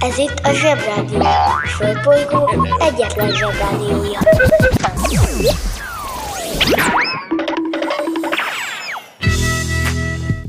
Ez 0.00 0.18
itt 0.18 0.40
a 0.42 0.52
Zsebrádió. 0.52 1.20
A 1.20 1.66
Földbolygó 1.66 2.50
egyetlen 2.78 3.30
Zsebrádiója. 3.30 4.18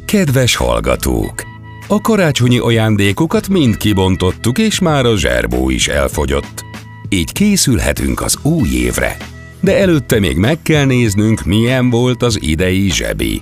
Kedves 0.06 0.56
hallgatók! 0.56 1.44
A 1.88 2.02
karácsonyi 2.02 2.58
ajándékokat 2.58 3.48
mind 3.48 3.78
kibontottuk, 3.78 4.58
és 4.58 4.80
már 4.80 5.06
a 5.06 5.18
zserbó 5.18 5.70
is 5.70 5.88
elfogyott. 5.88 6.64
Így 7.10 7.32
készülhetünk 7.32 8.22
az 8.22 8.38
új 8.42 8.70
évre. 8.70 9.18
De 9.60 9.78
előtte 9.78 10.20
még 10.20 10.38
meg 10.38 10.62
kell 10.62 10.86
néznünk, 10.86 11.44
milyen 11.44 11.90
volt 11.90 12.24
az 12.24 12.42
idei 12.42 12.92
zsebi. 12.92 13.42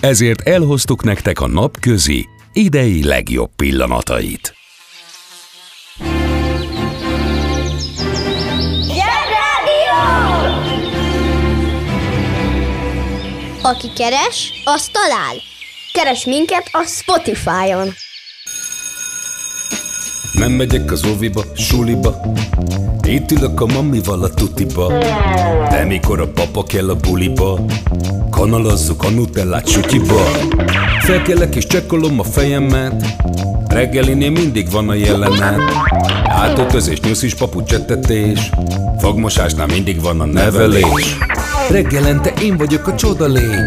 Ezért 0.00 0.40
elhoztuk 0.40 1.04
nektek 1.04 1.40
a 1.40 1.46
napközi, 1.46 2.28
idei 2.52 3.04
legjobb 3.04 3.50
pillanatait. 3.56 4.54
Aki 13.62 13.92
keres, 13.96 14.52
az 14.64 14.88
talál. 14.88 15.34
Keres 15.92 16.24
minket 16.24 16.68
a 16.72 16.84
Spotify-on. 16.86 17.88
Nem 20.32 20.52
megyek 20.52 20.92
az 20.92 21.04
óviba, 21.06 21.44
suliba 21.56 22.32
Itt 23.02 23.30
ülök 23.30 23.60
a 23.60 23.66
mamival 23.66 24.22
a 24.22 24.30
tutiba 24.30 24.98
De 25.70 25.84
mikor 25.84 26.20
a 26.20 26.28
papa 26.28 26.62
kell 26.62 26.90
a 26.90 26.96
buliba 26.96 27.60
Kanalazzuk 28.42 29.04
a 29.04 29.10
nutellát 29.10 29.68
sütyiba 29.68 30.20
Felkelek 31.00 31.54
és 31.54 31.66
csekkolom 31.66 32.20
a 32.20 32.22
fejemet. 32.22 33.04
Reggelinél 33.68 34.30
mindig 34.30 34.70
van 34.70 34.88
a 34.88 34.94
jelenet. 34.94 35.60
Átöltözés, 36.24 37.00
nyuszis, 37.00 37.34
papucsettetés 37.34 38.50
Fogmosásnál 38.98 39.66
mindig 39.66 40.00
van 40.00 40.20
a 40.20 40.24
nevelés. 40.24 41.16
Reggelente 41.70 42.32
én 42.40 42.56
vagyok 42.56 42.86
a 42.86 42.94
csoda 42.94 43.26
lény. 43.26 43.66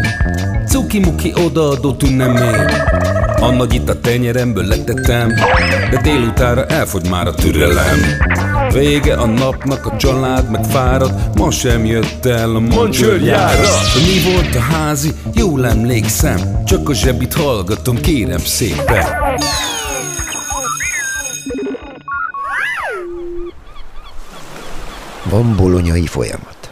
Cuki-muki 0.68 1.32
odaadó 1.44 1.92
tünnemény 1.92 2.64
A 3.46 3.50
nagy 3.50 3.74
itt 3.74 3.88
a 3.88 4.00
tenyeremből 4.00 4.64
letettem 4.64 5.28
De 5.90 6.00
délutára 6.02 6.66
elfogy 6.66 7.08
már 7.08 7.26
a 7.26 7.34
türelem 7.34 7.98
Vége 8.72 9.14
a 9.14 9.26
napnak, 9.26 9.86
a 9.86 9.96
család 9.96 10.50
meg 10.50 10.64
fárad 10.64 11.12
Ma 11.34 11.50
sem 11.50 11.84
jött 11.84 12.24
el 12.24 12.54
a 12.54 12.58
mancsőrjára 12.58 13.68
Mi 13.94 14.32
volt 14.32 14.54
a 14.54 14.60
házi? 14.60 15.12
Jól 15.34 15.66
emlékszem 15.66 16.64
Csak 16.64 16.88
a 16.88 16.94
zsebit 16.94 17.34
hallgatom, 17.34 18.00
kérem 18.00 18.38
szépen 18.38 19.04
Van 25.30 25.56
bolonyai 25.56 26.06
folyamat, 26.06 26.70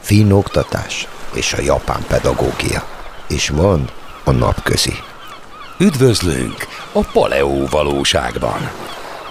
finn 0.00 0.30
oktatás 0.30 1.08
és 1.34 1.52
a 1.52 1.62
japán 1.62 2.04
pedagógia. 2.08 2.84
És 3.28 3.48
van 3.48 3.88
a 4.24 4.30
napközi. 4.30 4.92
Üdvözlünk 5.80 6.66
a 6.92 7.00
Paleó 7.12 7.66
valóságban! 7.66 8.70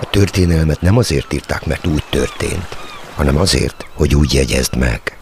A 0.01 0.09
történelmet 0.09 0.81
nem 0.81 0.97
azért 0.97 1.33
írták, 1.33 1.65
mert 1.65 1.87
úgy 1.87 2.03
történt, 2.09 2.77
hanem 3.15 3.37
azért, 3.37 3.85
hogy 3.93 4.15
úgy 4.15 4.33
jegyezd 4.33 4.75
meg. 4.75 5.17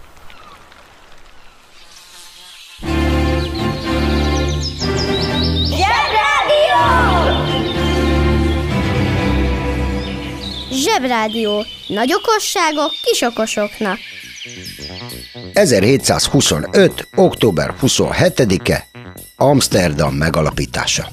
Zsebrádió. 10.71 11.65
Nagy 11.87 12.13
okosságok 12.13 12.91
kis 13.03 13.21
okosoknak. 13.21 13.97
1725. 15.53 17.07
október 17.15 17.73
27-e 17.81 18.94
Amsterdam 19.37 20.15
megalapítása. 20.15 21.07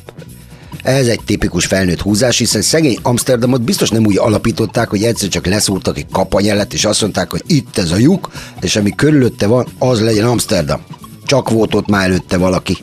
Ez 0.83 1.07
egy 1.07 1.21
tipikus 1.25 1.67
felnőtt 1.67 2.01
húzás, 2.01 2.39
hiszen 2.39 2.63
szegény 2.63 2.99
Amsterdamot 3.03 3.63
biztos 3.63 3.91
nem 3.91 4.07
úgy 4.07 4.19
alapították, 4.19 4.89
hogy 4.89 5.03
egyszer 5.03 5.29
csak 5.29 5.47
leszúrtak 5.47 5.99
egy 5.99 6.07
kapanyelet, 6.13 6.73
és 6.73 6.85
azt 6.85 7.01
mondták, 7.01 7.31
hogy 7.31 7.43
itt 7.47 7.79
ez 7.79 7.91
a 7.91 7.97
lyuk, 7.97 8.31
és 8.61 8.77
ami 8.77 8.95
körülötte 8.95 9.47
van, 9.47 9.67
az 9.79 10.01
legyen 10.01 10.27
Amsterdam. 10.27 10.81
Csak 11.27 11.51
volt 11.51 11.75
ott 11.75 11.89
már 11.89 12.05
előtte 12.05 12.37
valaki. 12.37 12.79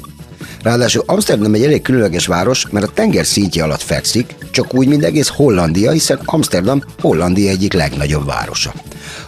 Ráadásul 0.62 1.04
Amsterdam 1.06 1.54
egy 1.54 1.64
elég 1.64 1.82
különleges 1.82 2.26
város, 2.26 2.66
mert 2.72 2.86
a 2.86 2.92
tenger 2.94 3.26
szintje 3.26 3.64
alatt 3.64 3.82
fekszik, 3.82 4.36
csak 4.52 4.74
úgy, 4.74 4.88
mint 4.88 5.04
egész 5.04 5.28
Hollandia, 5.28 5.92
hiszen 5.92 6.20
Amsterdam 6.26 6.84
Hollandia 7.02 7.50
egyik 7.50 7.74
legnagyobb 7.74 8.26
városa. 8.26 8.74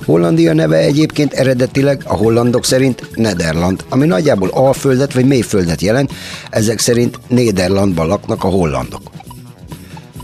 Hollandia 0.05 0.53
neve 0.53 0.77
egyébként 0.77 1.33
eredetileg 1.33 2.01
a 2.05 2.15
hollandok 2.15 2.65
szerint 2.65 3.09
Nederland, 3.15 3.83
ami 3.89 4.05
nagyjából 4.05 4.49
alföldet 4.49 5.13
vagy 5.13 5.25
mélyföldet 5.25 5.81
jelent, 5.81 6.13
ezek 6.49 6.79
szerint 6.79 7.19
Néderlandban 7.27 8.07
laknak 8.07 8.43
a 8.43 8.47
hollandok. 8.47 9.01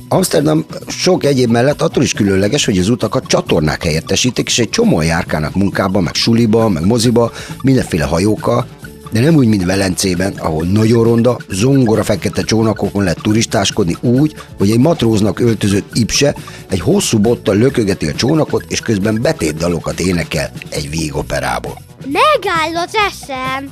Amsterdam 0.09 0.66
sok 0.88 1.24
egyéb 1.24 1.50
mellett 1.50 1.81
attól 1.81 2.03
is 2.03 2.13
különleges, 2.13 2.66
hogy 2.66 2.78
az 2.78 2.89
utakat 2.89 3.28
csatornák 3.28 3.84
helyettesítik, 3.84 4.47
és 4.47 4.59
egy 4.59 4.69
csomó 4.69 5.01
járkának 5.01 5.56
munkába, 5.56 6.00
meg 6.00 6.16
suliba, 6.16 6.69
meg 6.69 6.85
moziba, 6.85 7.31
mindenféle 7.62 8.03
hajókkal, 8.03 8.68
de 9.12 9.19
nem 9.19 9.35
úgy, 9.35 9.47
mint 9.47 9.66
Velencében, 9.66 10.34
ahol 10.38 10.66
nagyon 10.66 11.03
ronda, 11.03 11.38
zongora 11.50 12.03
fekete 12.03 12.41
csónakokon 12.41 13.03
lehet 13.03 13.22
turistáskodni 13.22 13.97
úgy, 14.01 14.35
hogy 14.57 14.72
egy 14.72 14.79
matróznak 14.79 15.40
öltözött 15.40 15.90
ipse 15.94 16.35
egy 16.69 16.79
hosszú 16.79 17.19
bottal 17.19 17.56
lökögeti 17.56 18.07
a 18.07 18.13
csónakot, 18.13 18.66
és 18.68 18.79
közben 18.79 19.22
betétdalokat 19.22 20.00
énekel 20.00 20.51
egy 20.69 20.90
vígoperából. 20.90 21.78
Megáll 22.06 22.84
az 22.84 22.94
eszem. 23.09 23.69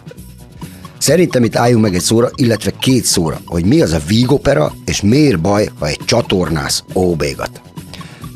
Szerintem 0.98 1.44
itt 1.44 1.56
álljunk 1.56 1.84
meg 1.84 1.96
egy 1.96 2.02
szóra, 2.02 2.30
illetve 2.36 2.72
két 2.80 3.04
szóra, 3.04 3.40
hogy 3.46 3.66
mi 3.66 3.82
az 3.82 3.92
a 3.92 4.02
vígopera, 4.08 4.74
és 4.86 5.02
miért 5.02 5.42
baj, 5.42 5.70
ha 5.80 5.88
egy 5.88 6.00
csatornász 6.06 6.84
óbégat. 6.94 7.62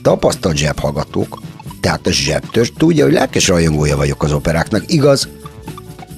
Tapasztalt 0.01 0.57
zsebhallgatók, 0.57 1.39
tehát 1.79 2.07
a 2.07 2.11
zsebtörs 2.11 2.73
tudja, 2.77 3.03
hogy 3.03 3.13
lelkes 3.13 3.47
rajongója 3.47 3.97
vagyok 3.97 4.23
az 4.23 4.33
operáknak, 4.33 4.83
igaz, 4.87 5.27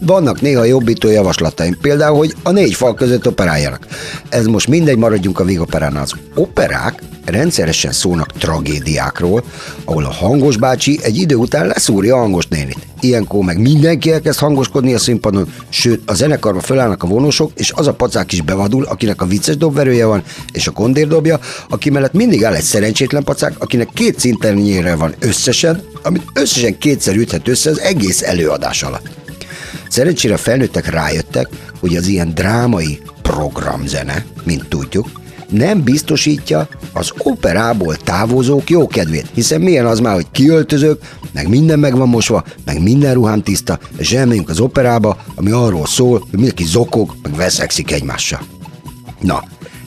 vannak 0.05 0.41
néha 0.41 0.63
jobbító 0.63 1.09
javaslataim, 1.09 1.77
például, 1.81 2.17
hogy 2.17 2.35
a 2.43 2.51
négy 2.51 2.73
fal 2.73 2.93
között 2.93 3.27
operáljanak. 3.27 3.87
Ez 4.29 4.45
most 4.45 4.67
mindegy, 4.67 4.97
maradjunk 4.97 5.39
a 5.39 5.43
vígoperánál. 5.43 6.01
Az 6.03 6.11
operák 6.35 7.01
rendszeresen 7.25 7.91
szólnak 7.91 8.31
tragédiákról, 8.31 9.43
ahol 9.85 10.05
a 10.05 10.11
hangos 10.11 10.57
bácsi 10.57 10.99
egy 11.03 11.17
idő 11.17 11.35
után 11.35 11.67
leszúrja 11.67 12.15
a 12.15 12.19
hangos 12.19 12.47
nénit. 12.47 12.87
Ilyenkor 12.99 13.43
meg 13.43 13.61
mindenki 13.61 14.11
elkezd 14.11 14.39
hangoskodni 14.39 14.93
a 14.93 14.99
színpadon, 14.99 15.53
sőt 15.69 16.01
a 16.05 16.13
zenekarba 16.13 16.59
fölállnak 16.59 17.03
a 17.03 17.07
vonósok, 17.07 17.51
és 17.55 17.71
az 17.75 17.87
a 17.87 17.93
pacák 17.93 18.31
is 18.31 18.41
bevadul, 18.41 18.83
akinek 18.83 19.21
a 19.21 19.25
vicces 19.25 19.57
dobverője 19.57 20.05
van, 20.05 20.23
és 20.53 20.67
a 20.67 20.71
kondér 20.71 21.07
dobja, 21.07 21.39
aki 21.69 21.89
mellett 21.89 22.13
mindig 22.13 22.45
áll 22.45 22.53
egy 22.53 22.63
szerencsétlen 22.63 23.23
pacák, 23.23 23.53
akinek 23.57 23.89
két 23.93 24.19
szinten 24.19 24.97
van 24.97 25.15
összesen, 25.19 25.83
amit 26.03 26.23
összesen 26.33 26.77
kétszer 26.77 27.15
üthet 27.15 27.47
össze 27.47 27.69
az 27.69 27.79
egész 27.79 28.21
előadás 28.21 28.83
alatt. 28.83 29.21
Szerencsére 29.91 30.33
a 30.33 30.37
felnőttek 30.37 30.89
rájöttek, 30.89 31.47
hogy 31.79 31.95
az 31.95 32.07
ilyen 32.07 32.33
drámai 32.33 32.99
programzene, 33.21 34.25
mint 34.43 34.67
tudjuk, 34.67 35.09
nem 35.49 35.83
biztosítja 35.83 36.67
az 36.93 37.11
operából 37.17 37.95
távozók 37.95 38.69
jó 38.69 38.87
kedvét, 38.87 39.29
hiszen 39.33 39.61
milyen 39.61 39.85
az 39.85 39.99
már, 39.99 40.13
hogy 40.13 40.31
kiöltözök, 40.31 41.01
meg 41.31 41.49
minden 41.49 41.79
meg 41.79 41.95
van 41.95 42.09
mosva, 42.09 42.43
meg 42.65 42.81
minden 42.81 43.13
ruhám 43.13 43.41
tiszta, 43.41 43.79
és 43.97 44.11
elmegyünk 44.11 44.49
az 44.49 44.59
operába, 44.59 45.17
ami 45.35 45.51
arról 45.51 45.85
szól, 45.85 46.19
hogy 46.19 46.29
mindenki 46.39 46.63
zokog, 46.63 47.15
meg 47.21 47.35
veszekszik 47.35 47.91
egymással. 47.91 48.39
Na, 49.19 49.43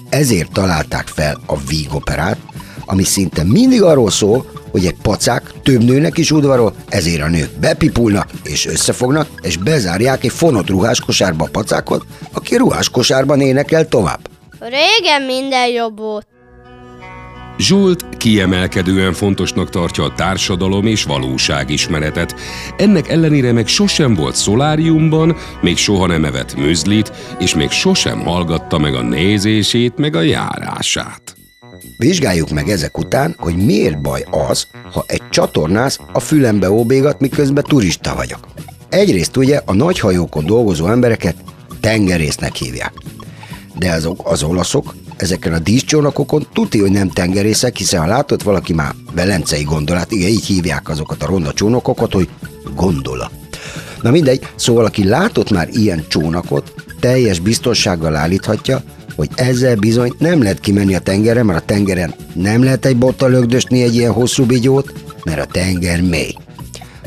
ezért 0.09 0.53
találták 0.53 1.07
fel 1.07 1.41
a 1.47 1.57
vígoperát, 1.69 2.39
ami 2.85 3.05
szinte 3.05 3.45
mindig 3.45 3.83
arról 3.83 4.11
szól, 4.11 4.47
hogy 4.75 4.87
egy 4.87 4.97
pacák 5.03 5.43
több 5.63 5.83
nőnek 5.83 6.19
is 6.19 6.31
udvarol, 6.31 6.75
ezért 6.89 7.23
a 7.23 7.29
nők 7.29 7.51
bepipulnak 7.61 8.31
és 8.43 8.67
összefognak, 8.67 9.29
és 9.43 9.57
bezárják 9.57 10.25
egy 10.25 10.33
fonott 10.33 10.69
ruhás 10.69 11.01
kosárba 11.01 11.45
a 11.45 11.49
pacákot, 11.53 12.07
aki 12.33 12.57
ruhás 12.57 12.89
kosárban 12.89 13.41
énekel 13.41 13.89
tovább. 13.89 14.29
Régen 14.59 15.23
minden 15.27 15.69
jobb 15.69 15.99
volt. 15.99 16.27
Zsolt 17.59 18.05
kiemelkedően 18.17 19.13
fontosnak 19.13 19.71
tartja 19.71 20.05
a 20.05 20.15
társadalom 20.15 20.87
és 20.87 21.05
valóságismeretet. 21.05 22.35
Ennek 22.77 23.09
ellenére 23.09 23.53
meg 23.53 23.67
sosem 23.67 24.15
volt 24.15 24.35
szoláriumban, 24.35 25.37
még 25.61 25.77
soha 25.77 26.07
nem 26.07 26.25
evett 26.25 26.57
műzlit, 26.57 27.13
és 27.39 27.55
még 27.55 27.71
sosem 27.71 28.21
hallgatta 28.21 28.79
meg 28.79 28.95
a 28.95 29.03
nézését, 29.03 29.97
meg 29.97 30.17
a 30.17 30.23
járását. 30.23 31.24
Vizsgáljuk 31.97 32.51
meg 32.51 32.69
ezek 32.69 32.99
után, 32.99 33.35
hogy 33.39 33.57
miért 33.57 34.01
baj 34.01 34.25
az, 34.31 34.67
ha 34.93 35.05
egy 35.07 35.23
csatornász 35.31 35.99
a 36.13 36.21
fülembe 36.21 36.71
óbégat, 36.71 37.21
miközben 37.21 37.65
turista 37.65 38.15
vagyok. 38.15 38.49
Egyrészt 38.89 39.37
ugye 39.37 39.61
a 39.65 39.75
nagyhajókon 39.75 40.47
dolgozó 40.47 40.87
embereket 40.87 41.37
tengerésznek 41.81 42.55
hívják. 42.55 42.93
De 43.79 43.91
azok 43.91 44.21
az 44.25 44.43
olaszok 44.43 44.95
ezeken 45.17 45.53
a 45.53 45.59
díszcsónakokon 45.59 46.47
tuti, 46.53 46.79
hogy 46.79 46.91
nem 46.91 47.09
tengerészek, 47.09 47.77
hiszen 47.77 48.01
ha 48.01 48.07
látott 48.07 48.43
valaki 48.43 48.73
már 48.73 48.95
velencei 49.15 49.63
gondolát, 49.63 50.13
igen, 50.13 50.29
így 50.29 50.45
hívják 50.45 50.89
azokat 50.89 51.23
a 51.23 51.27
ronda 51.27 51.53
csónakokat, 51.53 52.13
hogy 52.13 52.29
gondola. 52.75 53.31
Na 54.03 54.11
mindegy, 54.11 54.49
szóval 54.55 54.85
aki 54.85 55.05
látott 55.05 55.51
már 55.51 55.69
ilyen 55.73 56.05
csónakot, 56.09 56.73
teljes 57.01 57.39
biztonsággal 57.39 58.17
állíthatja, 58.17 58.83
hogy 59.17 59.29
ezzel 59.35 59.77
bizony 59.77 60.13
nem 60.19 60.43
lehet 60.43 60.61
kimenni 60.61 60.95
a 60.95 60.99
tengerre, 60.99 61.43
mert 61.43 61.59
a 61.59 61.65
tengeren 61.65 62.15
nem 62.33 62.63
lehet 62.63 62.85
egy 62.85 62.97
bottal 62.97 63.31
lögdösni 63.31 63.83
egy 63.83 63.95
ilyen 63.95 64.13
hosszú 64.13 64.45
bigyót, 64.45 64.93
mert 65.25 65.41
a 65.41 65.45
tenger 65.45 66.03
mély. 66.03 66.35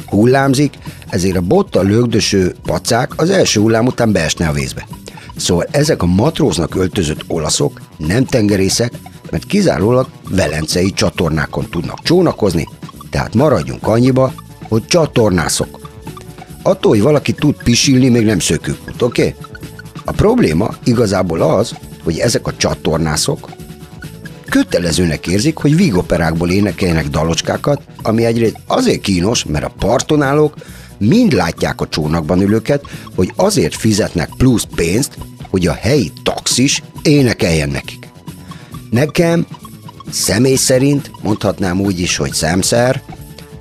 Hullámzik, 0.06 0.74
ezért 1.10 1.36
a 1.36 1.42
bottal 1.42 1.86
lögdöső 1.86 2.56
pacák 2.64 3.12
az 3.16 3.30
első 3.30 3.60
hullám 3.62 3.86
után 3.86 4.12
beesne 4.12 4.48
a 4.48 4.52
vízbe. 4.52 4.88
Szóval 5.36 5.68
ezek 5.72 6.02
a 6.02 6.06
matróznak 6.06 6.76
öltözött 6.76 7.24
olaszok 7.28 7.82
nem 7.98 8.26
tengerészek, 8.26 8.92
mert 9.32 9.46
kizárólag 9.46 10.08
velencei 10.30 10.92
csatornákon 10.92 11.70
tudnak 11.70 12.04
csónakozni, 12.04 12.68
tehát 13.10 13.34
maradjunk 13.34 13.88
annyiba, 13.88 14.34
hogy 14.68 14.86
csatornászok. 14.86 15.90
Attól, 16.62 16.92
hogy 16.92 17.02
valaki 17.02 17.32
tud 17.32 17.56
pisilni, 17.64 18.10
még 18.10 18.26
nem 18.26 18.40
szökőkút, 18.40 19.02
oké? 19.02 19.22
Okay? 19.22 19.36
A 20.06 20.12
probléma 20.12 20.70
igazából 20.84 21.42
az, 21.42 21.76
hogy 22.08 22.20
ezek 22.20 22.48
a 22.48 22.56
csatornászok 22.58 23.50
kötelezőnek 24.50 25.28
érzik, 25.28 25.58
hogy 25.58 25.76
vígoperákból 25.76 26.50
énekeljenek 26.50 27.08
dalocskákat, 27.08 27.82
ami 28.02 28.26
egyrészt 28.26 28.60
azért 28.68 29.02
kínos, 29.02 29.46
mert 29.46 29.66
a 29.66 29.74
partonálók 29.80 30.56
mind 30.98 31.34
látják 31.34 31.82
a 31.82 31.88
csónakban 31.88 32.42
ülőket, 32.42 32.86
hogy 33.16 33.32
azért 33.36 33.76
fizetnek 33.76 34.30
plusz 34.38 34.66
pénzt, 34.76 35.18
hogy 35.50 35.68
a 35.68 35.74
helyi 35.74 36.12
taxis 36.24 36.84
énekeljen 37.02 37.70
nekik. 37.70 38.10
Nekem 38.90 39.48
személy 40.12 40.56
szerint, 40.56 41.12
mondhatnám 41.22 41.82
úgy 41.82 42.00
is, 42.00 42.18
hogy 42.18 42.34
szemszer, 42.34 43.02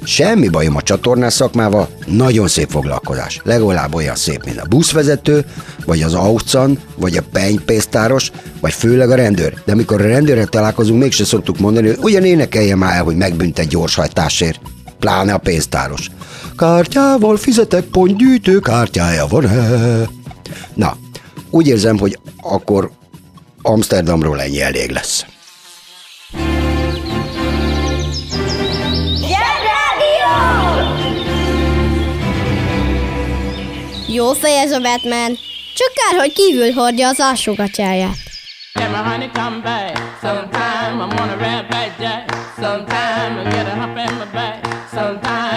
Semmi 0.06 0.48
bajom 0.48 0.76
a 0.76 0.82
csatornás 0.82 1.32
szakmával, 1.32 1.88
nagyon 2.06 2.48
szép 2.48 2.70
foglalkozás. 2.70 3.40
Legalább 3.44 3.94
olyan 3.94 4.14
szép, 4.14 4.44
mint 4.44 4.58
a 4.60 4.66
buszvezető, 4.68 5.44
vagy 5.84 6.02
az 6.02 6.14
aucan, 6.14 6.78
vagy 6.96 7.16
a 7.16 7.22
penypésztáros, 7.32 8.30
vagy 8.60 8.72
főleg 8.72 9.10
a 9.10 9.14
rendőr. 9.14 9.62
De 9.64 9.72
amikor 9.72 10.00
a 10.00 10.06
rendőrrel 10.06 10.46
találkozunk, 10.46 11.00
mégse 11.00 11.24
szoktuk 11.24 11.58
mondani, 11.58 11.88
hogy 11.88 11.98
ugyan 12.00 12.24
énekelje 12.24 12.76
már 12.76 12.96
el, 12.96 13.02
hogy 13.02 13.16
megbüntet 13.16 13.68
gyorshajtásért. 13.68 14.60
Pláne 14.98 15.34
a 15.34 15.38
pénztáros. 15.38 16.10
Kártyával 16.56 17.36
fizetek, 17.36 17.84
pontgyűjtő 17.84 18.58
kártyája 18.58 19.26
van 19.26 19.48
-e? 19.48 20.08
Na, 20.74 20.96
úgy 21.50 21.66
érzem, 21.66 21.98
hogy 21.98 22.18
akkor 22.40 22.90
Amsterdamról 23.62 24.40
ennyi 24.40 24.60
elég 24.60 24.90
lesz. 24.90 25.26
Jó 34.26 34.32
fej 34.32 34.58
ez 34.58 34.72
a 34.72 34.80
Batman. 34.80 35.38
Csak 35.74 35.92
kár, 35.94 36.20
hogy 36.20 36.32
kívül 36.32 36.72
hordja 36.72 37.08
az 37.08 37.20
alsógatyáját. 37.20 38.16
Sometime 40.22 41.02
I'm 44.98 45.20
going 45.22 45.55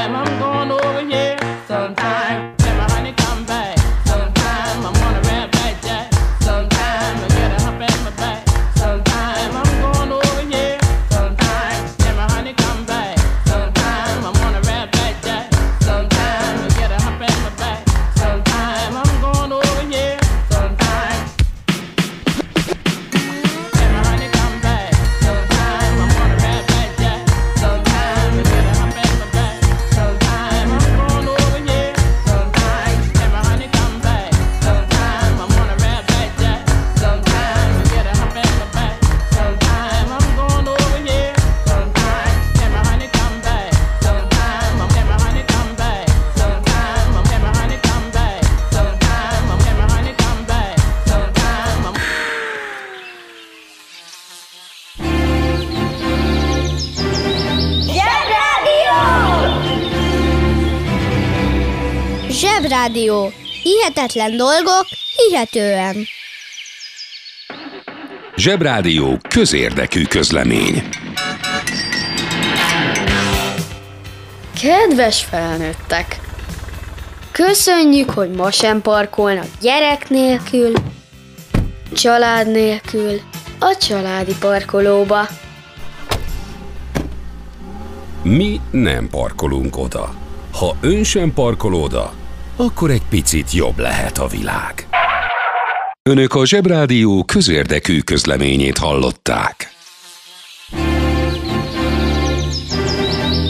Zsebrádió. 62.89 63.31
Hihetetlen 63.63 64.37
dolgok, 64.37 64.85
hihetően. 65.15 65.95
Zsebrádió 68.35 69.17
közérdekű 69.29 70.03
közlemény. 70.03 70.83
Kedves 74.61 75.23
felnőttek! 75.23 76.19
Köszönjük, 77.31 78.09
hogy 78.09 78.31
ma 78.31 78.51
sem 78.51 78.81
parkolnak 78.81 79.47
gyerek 79.61 80.09
nélkül, 80.09 80.71
család 81.93 82.51
nélkül, 82.51 83.19
a 83.59 83.77
családi 83.79 84.35
parkolóba. 84.39 85.27
Mi 88.23 88.59
nem 88.71 89.09
parkolunk 89.09 89.77
oda. 89.77 90.13
Ha 90.53 90.75
ön 90.81 91.03
sem 91.03 91.33
parkol 91.33 91.73
oda, 91.73 92.13
akkor 92.59 92.91
egy 92.91 93.01
picit 93.09 93.51
jobb 93.51 93.79
lehet 93.79 94.17
a 94.17 94.27
világ. 94.27 94.87
Önök 96.09 96.33
a 96.33 96.45
Zsebrádió 96.45 97.23
közérdekű 97.23 97.99
közleményét 97.99 98.77
hallották. 98.77 99.71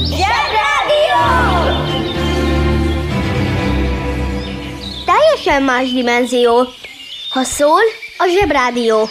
Zsebrádió! 0.05 1.23
Teljesen 5.05 5.63
más 5.63 5.91
dimenzió. 5.91 6.67
Ha 7.29 7.43
szól, 7.43 7.81
a 8.17 8.27
Zsebrádió. 8.39 9.09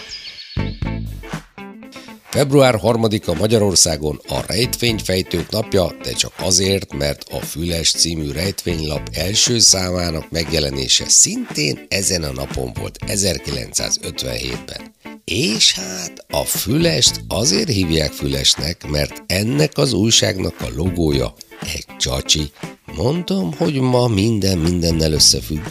Február 2.30 2.75
3-a 2.82 3.35
Magyarországon 3.35 4.20
a 4.28 4.44
rejtvényfejtők 4.47 5.50
napja, 5.50 5.94
de 6.02 6.12
csak 6.12 6.32
azért, 6.37 6.94
mert 6.94 7.25
a 7.30 7.37
Füles 7.37 7.92
című 7.92 8.32
rejtvénylap 8.32 9.08
első 9.12 9.58
számának 9.58 10.30
megjelenése 10.30 11.04
szintén 11.08 11.87
ezen 11.88 12.23
a 12.23 12.32
napon 12.32 12.73
volt 12.80 12.99
1957-ben. 13.06 14.94
És 15.25 15.73
hát 15.73 16.25
a 16.28 16.44
Fülest 16.44 17.20
azért 17.28 17.68
hívják 17.68 18.12
Fülesnek, 18.12 18.88
mert 18.88 19.23
ennek 19.26 19.78
az 19.78 19.92
újságnak 19.92 20.61
a 20.61 20.68
logója 20.76 21.35
egy 21.61 21.87
csacsi. 21.99 22.50
Mondom, 22.97 23.52
hogy 23.52 23.75
ma 23.75 24.08
minden 24.08 24.58
mindennel 24.58 25.12
összefügg. 25.12 25.64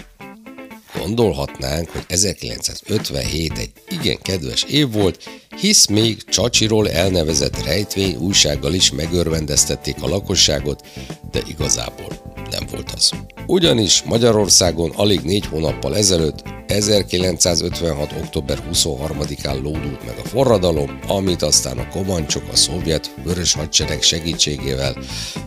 Gondolhatnánk, 0.99 1.89
hogy 1.89 2.03
1957 2.07 3.57
egy 3.57 3.71
igen 3.89 4.17
kedves 4.21 4.63
év 4.63 4.91
volt, 4.91 5.29
hisz 5.59 5.85
még 5.85 6.23
Csacsiról 6.23 6.89
elnevezett 6.89 7.63
rejtvény 7.63 8.15
újsággal 8.15 8.73
is 8.73 8.91
megörvendeztették 8.91 9.95
a 10.01 10.07
lakosságot, 10.07 10.87
de 11.31 11.41
igazából 11.47 12.35
nem 12.51 12.65
volt 12.71 12.91
az. 12.91 13.11
Ugyanis 13.47 14.03
Magyarországon 14.03 14.91
alig 14.95 15.21
négy 15.21 15.45
hónappal 15.45 15.95
ezelőtt, 15.95 16.43
1956. 16.67 18.13
október 18.21 18.63
23-án 18.73 19.61
lódult 19.61 20.05
meg 20.05 20.17
a 20.23 20.27
forradalom, 20.27 20.99
amit 21.07 21.41
aztán 21.41 21.77
a 21.77 21.87
komancsok 21.87 22.43
a 22.51 22.55
szovjet 22.55 23.11
vörös 23.23 23.53
hadsereg 23.53 24.01
segítségével, 24.01 24.97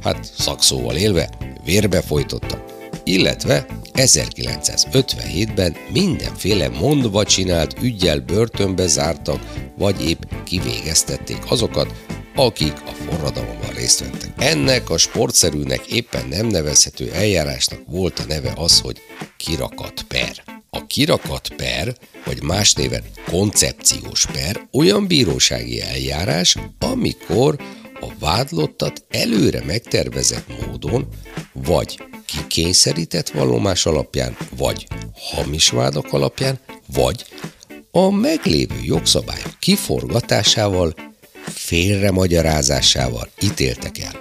hát 0.02 0.32
szakszóval 0.38 0.96
élve, 0.96 1.28
vérbe 1.64 2.00
folytottak 2.00 2.70
illetve 3.04 3.66
1957-ben 4.00 5.76
mindenféle 5.92 6.68
mondva 6.68 7.24
csinált 7.24 7.76
ügyel 7.82 8.20
börtönbe 8.20 8.86
zártak, 8.86 9.70
vagy 9.78 10.08
épp 10.08 10.22
kivégeztették 10.44 11.50
azokat, 11.50 11.94
akik 12.34 12.72
a 12.86 12.90
forradalomban 12.90 13.70
részt 13.74 14.00
vettek. 14.00 14.30
Ennek 14.36 14.90
a 14.90 14.98
sportszerűnek 14.98 15.86
éppen 15.86 16.28
nem 16.28 16.46
nevezhető 16.46 17.12
eljárásnak 17.12 17.80
volt 17.86 18.18
a 18.18 18.24
neve 18.28 18.52
az, 18.56 18.80
hogy 18.80 19.00
kirakat 19.36 20.02
per. 20.08 20.42
A 20.70 20.86
kirakat 20.86 21.48
per, 21.56 21.96
vagy 22.24 22.42
más 22.42 22.72
néven 22.72 23.02
koncepciós 23.26 24.26
per 24.26 24.68
olyan 24.72 25.06
bírósági 25.06 25.80
eljárás, 25.80 26.56
amikor 26.78 27.56
a 28.00 28.12
vádlottat 28.18 29.04
előre 29.08 29.62
megtervezett 29.64 30.66
módon, 30.66 31.08
vagy 31.52 31.98
kikényszerített 32.30 33.28
vallomás 33.28 33.86
alapján, 33.86 34.36
vagy 34.56 34.86
hamis 35.14 35.68
vádak 35.68 36.12
alapján, 36.12 36.58
vagy 36.94 37.24
a 37.90 38.10
meglévő 38.10 38.78
jogszabályok 38.82 39.56
kiforgatásával, 39.58 40.94
félremagyarázásával 41.46 43.28
ítéltek 43.42 43.98
el. 43.98 44.20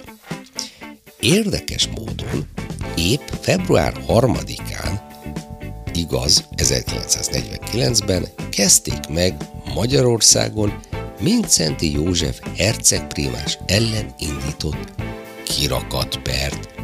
Érdekes 1.20 1.88
módon 1.88 2.48
épp 2.96 3.28
február 3.40 3.92
3-án, 4.08 5.00
igaz 5.94 6.44
1949-ben 6.56 8.28
kezdték 8.50 9.08
meg 9.08 9.34
Magyarországon 9.74 10.80
Mincenti 11.20 11.92
József 11.92 12.40
hercegprímás 12.56 13.58
ellen 13.66 14.14
indított 14.18 14.92
kirakatpert, 15.44 16.79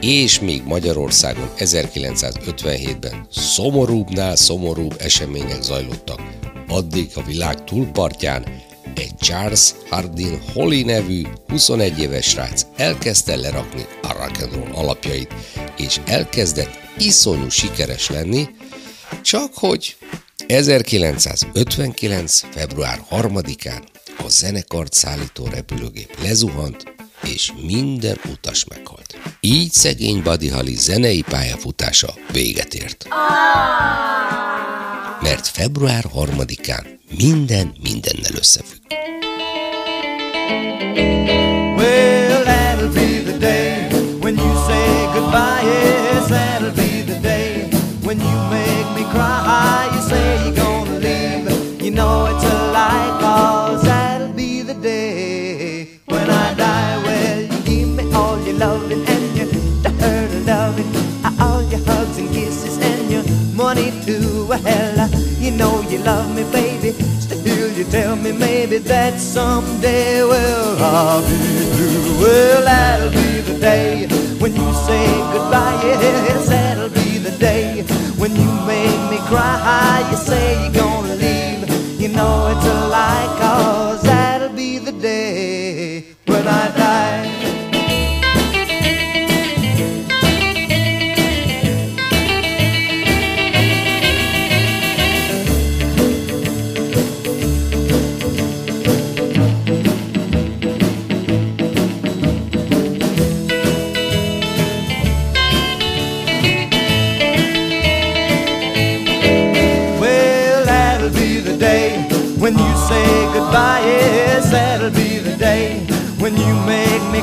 és 0.00 0.40
még 0.40 0.62
Magyarországon 0.64 1.50
1957-ben 1.58 3.26
szomorúbbnál 3.30 4.36
szomorúbb 4.36 4.94
események 4.98 5.62
zajlottak. 5.62 6.20
Addig 6.68 7.10
a 7.14 7.22
világ 7.22 7.64
túlpartján 7.64 8.44
egy 8.94 9.16
Charles 9.20 9.74
Hardin 9.88 10.40
Holly 10.52 10.82
nevű 10.82 11.22
21 11.48 11.98
éves 11.98 12.26
srác 12.26 12.66
elkezdte 12.76 13.36
lerakni 13.36 13.86
a 14.02 14.12
rock'n'roll 14.12 14.74
alapjait, 14.74 15.34
és 15.76 16.00
elkezdett 16.04 16.78
iszonyú 16.98 17.48
sikeres 17.48 18.10
lenni, 18.10 18.48
csak 19.22 19.54
hogy 19.54 19.96
1959. 20.46 22.40
február 22.50 23.00
3-án 23.10 23.82
a 24.18 24.28
zenekart 24.28 24.92
szállító 24.92 25.46
repülőgép 25.46 26.16
lezuhant, 26.22 26.97
és 27.22 27.52
minden 27.62 28.18
utas 28.30 28.64
meghalt. 28.64 29.18
Így 29.40 29.72
szegény 29.72 30.22
Holly 30.52 30.74
zenei 30.74 31.22
pályafutása 31.22 32.14
véget 32.32 32.74
ért. 32.74 33.06
Mert 35.20 35.46
február 35.46 36.04
3-án 36.14 36.84
minden 37.16 37.72
mindennel 37.82 38.34
összefügg. 38.34 38.82
You 65.48 65.56
know 65.56 65.80
you 65.88 65.98
love 65.98 66.34
me, 66.36 66.44
baby. 66.52 66.92
Still, 67.20 67.72
you 67.72 67.84
tell 67.84 68.16
me 68.16 68.32
maybe 68.32 68.78
that 68.78 69.18
someday, 69.18 70.22
well, 70.22 70.76
I'll 70.82 71.22
be 71.22 71.36
through. 71.74 72.20
Well, 72.22 72.62
that'll 72.64 73.10
be 73.10 73.40
the 73.40 73.58
day 73.58 74.06
when 74.40 74.54
you 74.54 74.72
say 74.86 75.06
goodbye. 75.32 75.80
Yes, 75.82 76.48
that'll 76.48 76.90
be 76.90 77.18
the 77.18 77.34
day 77.38 77.82
when 78.18 78.36
you 78.36 78.50
make 78.66 79.00
me 79.10 79.18
cry. 79.30 80.06
You 80.10 80.16
say 80.18 80.64
you're 80.64 80.82
gonna 80.82 81.14
leave. 81.14 82.00
You 82.00 82.08
know 82.08 82.52
it's 82.52 82.66
a 82.66 82.88
lie, 82.88 83.36
cause 83.40 83.87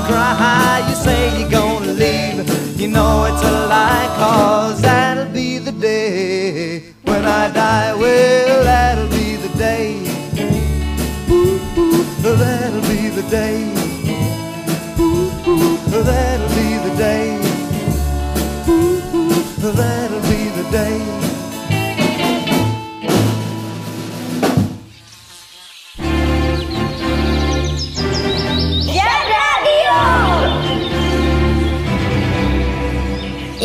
cry. 0.08 0.65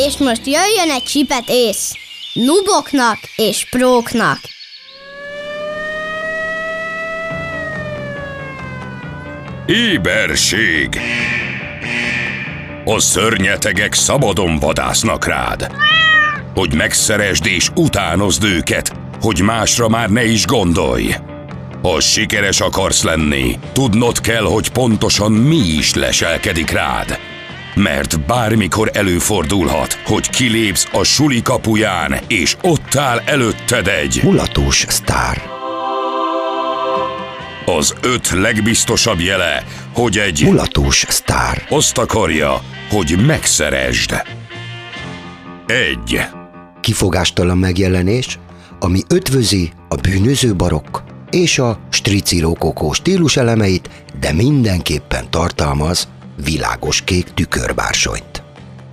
És 0.06 0.16
most 0.16 0.46
jöjjön 0.46 0.90
egy 0.90 1.02
csipet 1.02 1.44
ész. 1.46 1.92
Nuboknak 2.32 3.18
és 3.36 3.66
próknak. 3.70 4.38
Éberség! 9.66 11.00
A 12.84 13.00
szörnyetegek 13.00 13.94
szabadon 13.94 14.58
vadásznak 14.58 15.26
rád. 15.26 15.66
Hogy 16.54 16.74
megszeresd 16.74 17.46
és 17.46 17.68
utánozd 17.74 18.44
őket, 18.44 18.92
hogy 19.20 19.40
másra 19.40 19.88
már 19.88 20.08
ne 20.08 20.24
is 20.24 20.46
gondolj. 20.46 21.14
Ha 21.82 22.00
sikeres 22.00 22.60
akarsz 22.60 23.02
lenni, 23.02 23.58
tudnod 23.72 24.20
kell, 24.20 24.44
hogy 24.44 24.68
pontosan 24.68 25.32
mi 25.32 25.56
is 25.56 25.94
leselkedik 25.94 26.70
rád. 26.70 27.29
Mert 27.74 28.20
bármikor 28.20 28.90
előfordulhat, 28.92 29.92
hogy 29.92 30.30
kilépsz 30.30 30.88
a 30.92 31.02
suli 31.02 31.42
kapuján, 31.42 32.18
és 32.26 32.56
ott 32.62 32.94
áll 32.94 33.22
előtted 33.24 33.86
egy 33.86 34.20
Mulatós 34.22 34.84
sztár. 34.88 35.42
az 37.78 37.94
öt 38.02 38.30
legbiztosabb 38.30 39.20
jele, 39.20 39.64
hogy 39.94 40.18
egy 40.18 40.42
Mulatós 40.44 41.04
sztár. 41.08 41.66
azt 41.68 41.98
akarja, 41.98 42.60
hogy 42.90 43.24
megszeresd. 43.26 44.22
Egy. 45.66 46.20
Kifogástalan 46.80 47.58
megjelenés, 47.58 48.38
ami 48.80 49.00
ötvözi 49.08 49.72
a 49.88 49.94
bűnöző 49.94 50.54
barokk 50.54 50.96
és 51.30 51.58
a 51.58 51.78
strici 51.90 52.40
rokokó 52.40 52.92
stílus 52.92 53.36
elemeit, 53.36 53.90
de 54.20 54.32
mindenképpen 54.32 55.30
tartalmaz 55.30 56.08
világos 56.44 57.02
kék 57.02 57.34
tükörbársonyt. 57.34 58.42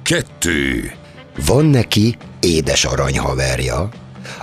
Kettő. 0.03 0.91
Van 1.45 1.65
neki 1.65 2.17
édes 2.39 2.85
aranyhaverja, 2.85 3.89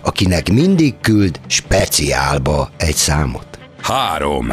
akinek 0.03 0.53
mindig 0.53 0.95
küld 1.01 1.41
speciálba 1.47 2.71
egy 2.77 2.97
számot. 2.97 3.59
Három. 3.83 4.53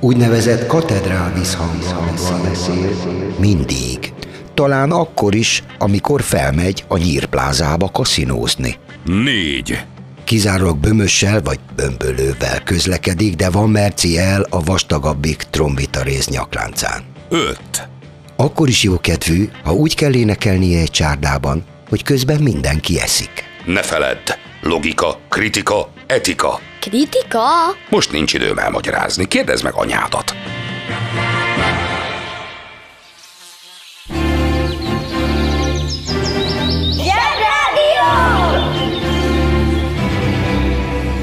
Úgynevezett 0.00 0.66
katedrál 0.66 1.32
visszhanggal 1.32 2.40
beszél 2.42 2.90
mindig. 3.38 4.12
Talán 4.54 4.90
akkor 4.90 5.34
is, 5.34 5.62
amikor 5.78 6.22
felmegy 6.22 6.84
a 6.88 6.96
nyírplázába 6.96 7.88
kaszinózni. 7.90 8.76
Négy. 9.04 9.84
Kizárólag 10.24 10.78
bömössel 10.78 11.42
vagy 11.42 11.58
bömbölővel 11.76 12.62
közlekedik, 12.64 13.34
de 13.36 13.50
van 13.50 13.70
merci 13.70 14.18
el 14.18 14.46
a 14.50 14.62
vastagabbik 14.62 15.46
trombita 15.50 16.02
rész 16.02 16.28
nyakláncán. 16.28 17.13
Öt. 17.28 17.88
Akkor 18.36 18.68
is 18.68 18.82
jó 18.82 19.00
kedvű, 19.00 19.48
ha 19.64 19.72
úgy 19.72 19.94
kell 19.94 20.14
énekelnie 20.14 20.80
egy 20.80 20.90
csárdában, 20.90 21.64
hogy 21.88 22.02
közben 22.02 22.42
mindenki 22.42 23.00
eszik. 23.00 23.44
Ne 23.64 23.82
feledd. 23.82 24.30
Logika, 24.60 25.18
kritika, 25.28 25.92
etika. 26.06 26.60
Kritika? 26.80 27.46
Most 27.88 28.12
nincs 28.12 28.32
időm 28.32 28.58
elmagyarázni. 28.58 29.28
Kérdezd 29.28 29.64
meg 29.64 29.72
anyádat. 29.74 30.34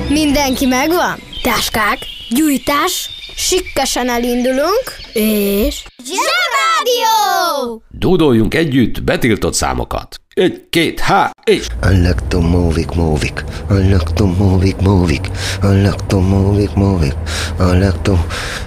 Mindenki 0.09 0.65
megvan? 0.65 1.19
Táskák, 1.41 1.97
gyújtás, 2.29 3.09
sikkesen 3.35 4.09
elindulunk, 4.09 4.83
és... 5.13 5.83
Zsebrádió! 6.11 7.83
Dúdoljunk 7.89 8.53
együtt 8.53 9.03
betiltott 9.03 9.53
számokat. 9.53 10.21
Egy, 10.33 10.65
két, 10.69 10.99
há, 10.99 11.31
és... 11.43 11.67
I 11.91 11.93
like 11.93 12.21
to 12.27 12.39
move 12.39 12.79
it, 12.79 12.95
move 12.95 13.25
it. 13.25 13.43
I 13.69 13.73
like 13.73 14.13
to 14.13 14.25
move 14.25 14.65
it, 14.65 14.81
move 14.81 15.13
it. 15.13 15.27
I 15.63 15.67
like 15.67 16.05
to 16.07 16.19
move 16.19 16.61
it, 16.61 16.75
move 16.75 17.05
it. 17.05 17.15
I 17.59 17.77
like 17.77 18.01
to 18.01 18.17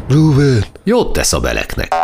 move 0.08 0.56
it. 0.56 0.70
Jót 0.84 1.12
tesz 1.12 1.32
a 1.32 1.40
beleknek. 1.40 1.94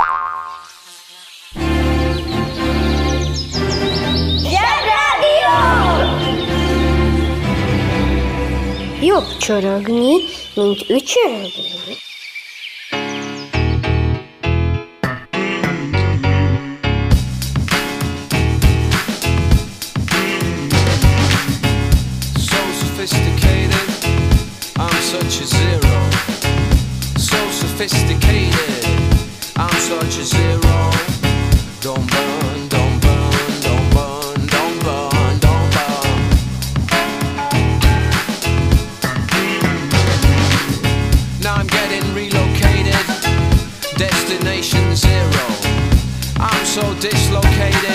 Jobb 9.02 9.36
csorogni, 9.38 10.14
mint 10.54 10.84
ücsörögni. 10.88 12.08
Sophisticated, 23.06 23.72
I'm 24.76 24.92
such 25.00 25.40
a 25.40 25.46
zero. 25.46 26.10
So 27.16 27.50
sophisticated, 27.50 28.84
I'm 29.56 29.72
such 29.80 30.18
a 30.18 30.24
zero. 30.24 30.90
Don't 31.80 32.06
burn, 32.10 32.68
don't 32.68 33.00
burn, 33.00 33.60
don't 33.62 33.90
burn, 33.94 34.46
don't 34.48 34.78
burn, 34.84 35.38
don't 35.38 35.70
burn. 35.72 36.18
Now 41.40 41.54
I'm 41.54 41.66
getting 41.68 42.04
relocated, 42.14 43.06
destination 43.96 44.94
zero. 44.94 45.46
I'm 46.38 46.66
so 46.66 46.94
dislocated 47.00 47.89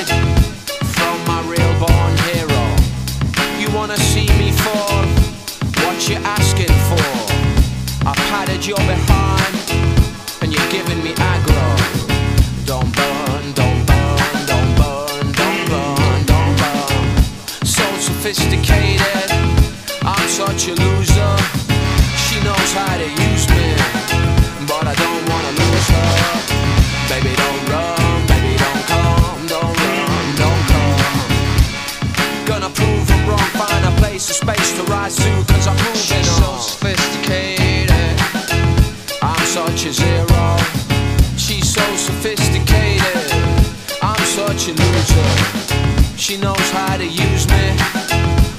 How 46.76 46.98
to 46.98 47.06
use 47.06 47.48
me, 47.48 47.78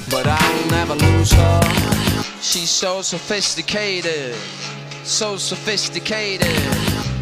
but 0.09 0.25
I'll 0.25 0.67
never 0.71 0.95
lose 0.95 1.31
her. 1.33 1.61
She's 2.41 2.71
so 2.71 3.03
sophisticated. 3.03 4.33
So 5.03 5.37
sophisticated. 5.37 7.16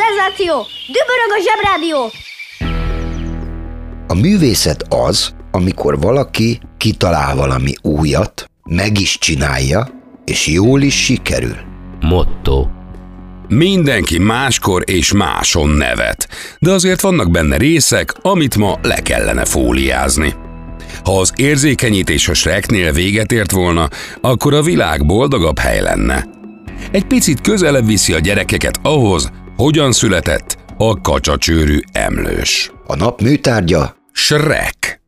Szenzáció! 0.00 0.66
Dübörög 0.86 1.30
a 1.36 1.40
zsebrádió! 1.44 2.10
A 4.06 4.14
művészet 4.14 4.84
az, 4.88 5.34
amikor 5.50 6.00
valaki 6.00 6.60
kitalál 6.76 7.36
valami 7.36 7.74
újat, 7.82 8.50
meg 8.64 9.00
is 9.00 9.18
csinálja, 9.18 9.88
és 10.24 10.46
jól 10.46 10.82
is 10.82 11.04
sikerül. 11.04 11.56
Motto. 12.00 12.66
Mindenki 13.48 14.18
máskor 14.18 14.82
és 14.86 15.12
máson 15.12 15.68
nevet, 15.68 16.28
de 16.58 16.70
azért 16.70 17.00
vannak 17.00 17.30
benne 17.30 17.56
részek, 17.56 18.14
amit 18.22 18.56
ma 18.56 18.78
le 18.82 19.00
kellene 19.02 19.44
fóliázni. 19.44 20.34
Ha 21.04 21.18
az 21.18 21.32
érzékenyítés 21.36 22.28
a 22.28 22.34
Shreknél 22.34 22.92
véget 22.92 23.32
ért 23.32 23.50
volna, 23.50 23.88
akkor 24.20 24.54
a 24.54 24.62
világ 24.62 25.06
boldogabb 25.06 25.58
hely 25.58 25.80
lenne. 25.80 26.26
Egy 26.90 27.04
picit 27.04 27.40
közelebb 27.40 27.86
viszi 27.86 28.12
a 28.12 28.18
gyerekeket 28.18 28.78
ahhoz, 28.82 29.30
hogyan 29.60 29.92
született 29.92 30.58
a 30.76 31.00
kacsacsőrű 31.00 31.78
emlős. 31.92 32.72
A 32.86 32.96
nap 32.96 33.20
műtárgya 33.20 33.96
Shrek. 34.12 35.00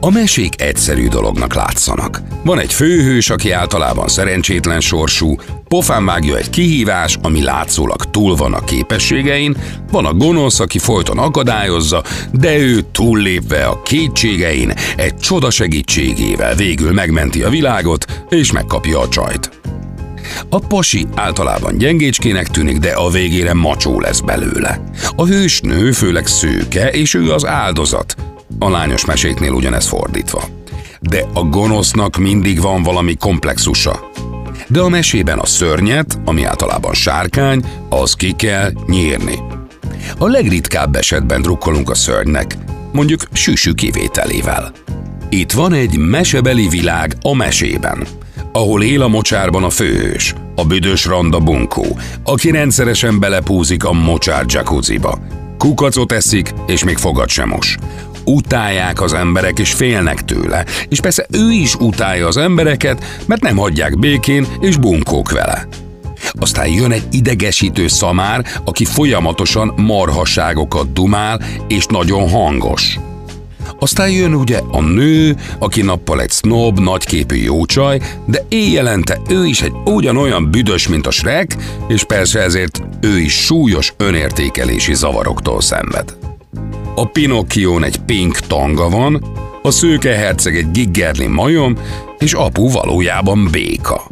A 0.00 0.10
mesék 0.10 0.62
egyszerű 0.62 1.08
dolognak 1.08 1.54
látszanak. 1.54 2.20
Van 2.44 2.58
egy 2.58 2.72
főhős, 2.72 3.30
aki 3.30 3.50
általában 3.50 4.08
szerencsétlen 4.08 4.80
sorsú, 4.80 5.36
pofán 5.68 6.04
vágja 6.04 6.36
egy 6.36 6.50
kihívás, 6.50 7.18
ami 7.22 7.42
látszólag 7.42 8.10
túl 8.10 8.36
van 8.36 8.54
a 8.54 8.64
képességein, 8.64 9.56
van 9.90 10.06
a 10.06 10.14
gonosz, 10.14 10.60
aki 10.60 10.78
folyton 10.78 11.18
akadályozza, 11.18 12.02
de 12.32 12.58
ő 12.58 12.80
túllépve 12.92 13.66
a 13.66 13.82
kétségein, 13.82 14.72
egy 14.96 15.16
csoda 15.16 15.50
segítségével 15.50 16.54
végül 16.54 16.92
megmenti 16.92 17.42
a 17.42 17.48
világot, 17.48 18.04
és 18.28 18.52
megkapja 18.52 19.00
a 19.00 19.08
csajt. 19.08 19.60
A 20.48 20.58
pasi 20.58 21.06
általában 21.14 21.78
gyengécskének 21.78 22.48
tűnik, 22.48 22.78
de 22.78 22.90
a 22.90 23.10
végére 23.10 23.54
macsó 23.54 24.00
lesz 24.00 24.20
belőle. 24.20 24.82
A 25.16 25.26
hősnő 25.26 25.92
főleg 25.92 26.26
szőke, 26.26 26.90
és 26.90 27.14
ő 27.14 27.32
az 27.32 27.46
áldozat. 27.46 28.14
A 28.58 28.70
lányos 28.70 29.04
meséknél 29.04 29.52
ugyanez 29.52 29.86
fordítva. 29.86 30.44
De 31.00 31.24
a 31.34 31.40
gonosznak 31.40 32.16
mindig 32.16 32.60
van 32.60 32.82
valami 32.82 33.16
komplexusa. 33.16 34.10
De 34.66 34.80
a 34.80 34.88
mesében 34.88 35.38
a 35.38 35.46
szörnyet, 35.46 36.18
ami 36.24 36.44
általában 36.44 36.94
sárkány, 36.94 37.64
az 37.88 38.14
ki 38.14 38.32
kell 38.32 38.72
nyírni. 38.86 39.38
A 40.18 40.26
legritkább 40.26 40.96
esetben 40.96 41.42
drukkolunk 41.42 41.90
a 41.90 41.94
szörnynek, 41.94 42.56
mondjuk 42.92 43.22
süsű 43.32 43.72
kivételével. 43.72 44.72
Itt 45.28 45.52
van 45.52 45.72
egy 45.72 45.96
mesebeli 45.98 46.68
világ 46.68 47.16
a 47.20 47.34
mesében, 47.34 48.06
ahol 48.52 48.82
él 48.82 49.02
a 49.02 49.08
mocsárban 49.08 49.64
a 49.64 49.70
főhős, 49.70 50.34
a 50.54 50.64
büdös 50.64 51.04
randa 51.04 51.38
bunkó, 51.38 51.98
aki 52.24 52.50
rendszeresen 52.50 53.20
belepúzik 53.20 53.84
a 53.84 53.92
mocsár 53.92 54.44
jacuzziba. 54.48 55.18
Kukacot 55.58 56.12
eszik, 56.12 56.52
és 56.66 56.84
még 56.84 56.96
fogad 56.96 57.28
sem 57.28 57.48
mos. 57.48 57.76
Utálják 58.24 59.00
az 59.00 59.12
emberek, 59.12 59.58
és 59.58 59.72
félnek 59.72 60.24
tőle. 60.24 60.64
És 60.88 61.00
persze 61.00 61.26
ő 61.30 61.50
is 61.50 61.74
utálja 61.74 62.26
az 62.26 62.36
embereket, 62.36 63.04
mert 63.26 63.42
nem 63.42 63.56
hagyják 63.56 63.98
békén, 63.98 64.46
és 64.60 64.76
bunkók 64.76 65.30
vele. 65.30 65.68
Aztán 66.32 66.68
jön 66.68 66.92
egy 66.92 67.06
idegesítő 67.10 67.88
szamár, 67.88 68.44
aki 68.64 68.84
folyamatosan 68.84 69.72
marhaságokat 69.76 70.92
dumál, 70.92 71.40
és 71.68 71.86
nagyon 71.86 72.28
hangos. 72.28 72.98
Aztán 73.78 74.10
jön 74.10 74.34
ugye 74.34 74.60
a 74.70 74.80
nő, 74.80 75.36
aki 75.58 75.82
nappal 75.82 76.20
egy 76.20 76.30
snob, 76.30 76.78
nagyképű 76.78 77.36
jócsaj, 77.36 78.00
de 78.26 78.46
éjjelente 78.48 79.20
ő 79.28 79.46
is 79.46 79.62
egy 79.62 79.72
ugyanolyan 79.84 80.50
büdös, 80.50 80.88
mint 80.88 81.06
a 81.06 81.10
Shrek, 81.10 81.56
és 81.88 82.04
persze 82.04 82.40
ezért 82.40 82.82
ő 83.00 83.18
is 83.18 83.32
súlyos 83.32 83.94
önértékelési 83.96 84.94
zavaroktól 84.94 85.60
szenved. 85.60 86.16
A 86.94 87.06
Pinocchión 87.06 87.84
egy 87.84 87.96
pink 87.96 88.38
tanga 88.38 88.88
van, 88.88 89.24
a 89.62 89.70
szőke 89.70 90.14
herceg 90.14 90.56
egy 90.56 90.70
giggerli 90.70 91.26
majom, 91.26 91.76
és 92.18 92.32
apu 92.32 92.70
valójában 92.70 93.48
béka. 93.50 94.06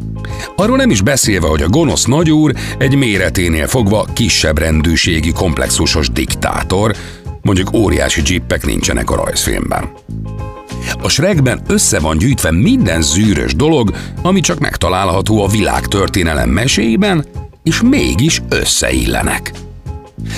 Arról 0.55 0.77
nem 0.77 0.89
is 0.89 1.01
beszélve, 1.01 1.47
hogy 1.47 1.61
a 1.61 1.69
gonosz 1.69 2.05
nagyúr 2.05 2.53
egy 2.77 2.95
méreténél 2.95 3.67
fogva 3.67 4.05
kisebb 4.13 4.57
rendűségi 4.57 5.31
komplexusos 5.31 6.09
diktátor, 6.09 6.95
mondjuk 7.49 7.73
óriási 7.73 8.21
dzsippek 8.21 8.65
nincsenek 8.65 9.09
a 9.09 9.15
rajzfilmben. 9.15 9.89
A 11.01 11.09
Shrekben 11.09 11.61
össze 11.67 11.99
van 11.99 12.17
gyűjtve 12.17 12.51
minden 12.51 13.01
zűrös 13.01 13.55
dolog, 13.55 13.93
ami 14.21 14.39
csak 14.39 14.59
megtalálható 14.59 15.43
a 15.43 15.47
világtörténelem 15.47 16.49
meséiben, 16.49 17.25
és 17.63 17.81
mégis 17.81 18.41
összeillenek. 18.49 19.51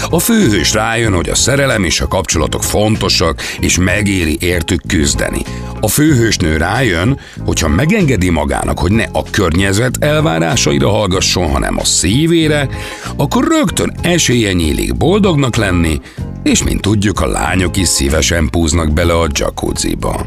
A 0.09 0.19
főhős 0.19 0.73
rájön, 0.73 1.13
hogy 1.13 1.29
a 1.29 1.35
szerelem 1.35 1.83
és 1.83 2.01
a 2.01 2.07
kapcsolatok 2.07 2.63
fontosak, 2.63 3.41
és 3.59 3.77
megéri 3.77 4.37
értük 4.39 4.81
küzdeni. 4.87 5.41
A 5.81 5.87
főhősnő 5.87 6.57
rájön, 6.57 7.19
hogyha 7.45 7.67
megengedi 7.67 8.29
magának, 8.29 8.79
hogy 8.79 8.91
ne 8.91 9.05
a 9.11 9.23
környezet 9.29 10.03
elvárásaira 10.03 10.89
hallgasson, 10.89 11.51
hanem 11.51 11.77
a 11.77 11.85
szívére, 11.85 12.69
akkor 13.15 13.47
rögtön 13.47 13.93
esélye 14.01 14.53
nyílik 14.53 14.97
boldognak 14.97 15.55
lenni, 15.55 16.01
és 16.43 16.63
mint 16.63 16.81
tudjuk, 16.81 17.19
a 17.19 17.27
lányok 17.27 17.77
is 17.77 17.87
szívesen 17.87 18.49
púznak 18.49 18.93
bele 18.93 19.13
a 19.13 19.27
jacuzziba. 19.33 20.25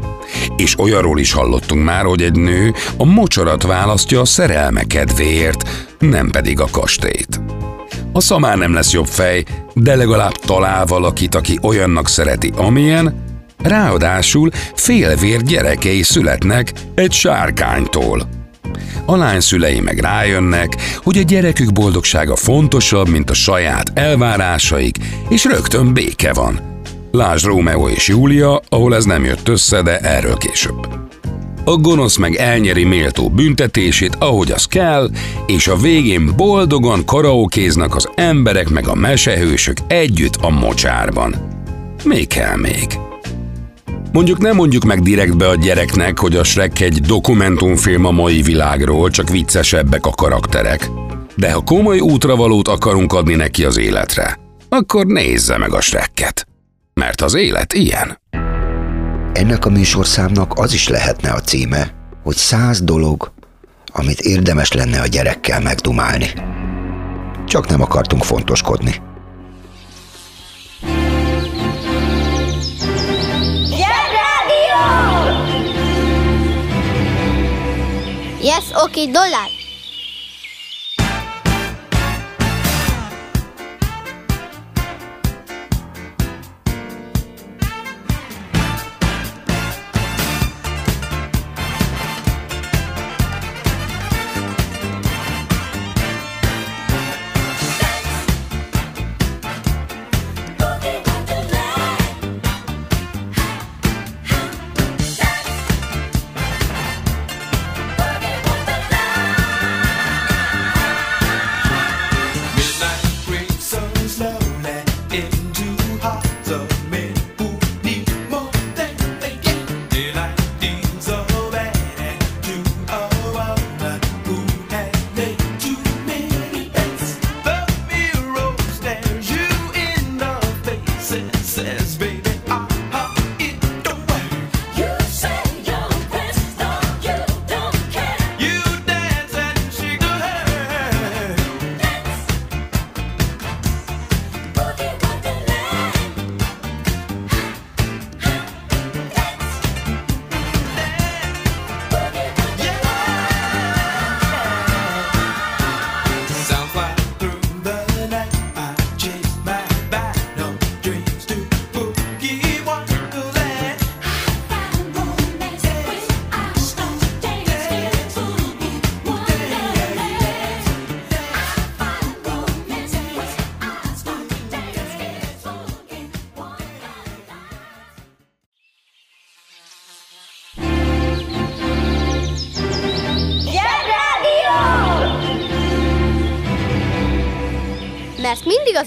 És 0.57 0.79
olyanról 0.79 1.19
is 1.19 1.31
hallottunk 1.31 1.83
már, 1.83 2.03
hogy 2.05 2.21
egy 2.21 2.35
nő 2.35 2.73
a 2.97 3.05
mocsarat 3.05 3.63
választja 3.63 4.19
a 4.19 4.25
szerelme 4.25 4.83
kedvéért, 4.83 5.69
nem 5.99 6.29
pedig 6.29 6.59
a 6.59 6.67
kastélyt. 6.71 7.39
A 8.15 8.21
szamár 8.21 8.57
nem 8.57 8.73
lesz 8.73 8.91
jobb 8.91 9.05
fej, 9.05 9.43
de 9.73 9.95
legalább 9.95 10.31
talál 10.31 10.85
valakit, 10.85 11.35
aki 11.35 11.59
olyannak 11.61 12.07
szereti, 12.07 12.51
amilyen, 12.55 13.23
ráadásul 13.57 14.49
félvér 14.75 15.41
gyerekei 15.41 16.03
születnek 16.03 16.71
egy 16.93 17.11
sárkánytól. 17.11 18.27
A 19.05 19.15
lány 19.15 19.39
szülei 19.39 19.79
meg 19.79 19.99
rájönnek, 19.99 20.75
hogy 21.03 21.17
a 21.17 21.21
gyerekük 21.21 21.73
boldogsága 21.73 22.35
fontosabb, 22.35 23.09
mint 23.09 23.29
a 23.29 23.33
saját 23.33 23.91
elvárásaik, 23.93 24.97
és 25.29 25.43
rögtön 25.43 25.93
béke 25.93 26.33
van. 26.33 26.59
Lásd 27.11 27.45
Rómeó 27.45 27.89
és 27.89 28.07
Júlia, 28.07 28.61
ahol 28.69 28.95
ez 28.95 29.05
nem 29.05 29.23
jött 29.23 29.47
össze, 29.47 29.81
de 29.81 29.99
erről 29.99 30.37
később. 30.37 31.04
A 31.67 31.75
gonosz 31.75 32.17
meg 32.17 32.35
elnyeri 32.35 32.83
méltó 32.83 33.29
büntetését, 33.29 34.15
ahogy 34.19 34.51
az 34.51 34.65
kell, 34.65 35.09
és 35.47 35.67
a 35.67 35.75
végén 35.75 36.35
boldogan 36.35 37.05
karaokéznak 37.05 37.95
az 37.95 38.09
emberek 38.15 38.69
meg 38.69 38.87
a 38.87 38.95
mesehősök 38.95 39.77
együtt 39.87 40.35
a 40.35 40.49
mocsárban. 40.49 41.35
Mi 42.03 42.23
kell 42.23 42.55
még? 42.55 42.87
Mondjuk 44.11 44.37
nem 44.37 44.55
mondjuk 44.55 44.83
meg 44.83 45.01
direktbe 45.01 45.47
a 45.47 45.55
gyereknek, 45.55 46.19
hogy 46.19 46.35
a 46.35 46.43
Shrek 46.43 46.79
egy 46.79 47.01
dokumentumfilm 47.01 48.05
a 48.05 48.11
mai 48.11 48.41
világról, 48.41 49.09
csak 49.09 49.29
viccesebbek 49.29 50.05
a 50.05 50.11
karakterek. 50.11 50.89
De 51.35 51.51
ha 51.51 51.63
komoly 51.63 51.99
útravalót 51.99 52.67
akarunk 52.67 53.13
adni 53.13 53.35
neki 53.35 53.65
az 53.65 53.77
életre, 53.77 54.39
akkor 54.69 55.05
nézze 55.05 55.57
meg 55.57 55.73
a 55.73 55.81
Shrekket. 55.81 56.47
Mert 56.93 57.21
az 57.21 57.33
élet 57.33 57.73
ilyen. 57.73 58.17
Ennek 59.35 59.65
a 59.65 59.69
műsorszámnak 59.69 60.59
az 60.59 60.73
is 60.73 60.87
lehetne 60.87 61.31
a 61.31 61.41
címe, 61.41 61.93
hogy 62.23 62.35
száz 62.35 62.81
dolog, 62.81 63.31
amit 63.85 64.19
érdemes 64.19 64.71
lenne 64.71 65.01
a 65.01 65.05
gyerekkel 65.05 65.61
megdumálni. 65.61 66.33
Csak 67.47 67.67
nem 67.67 67.81
akartunk 67.81 68.23
fontoskodni. 68.23 69.01
Yes, 78.41 78.65
okay, 78.83 79.05
dollár. 79.11 79.64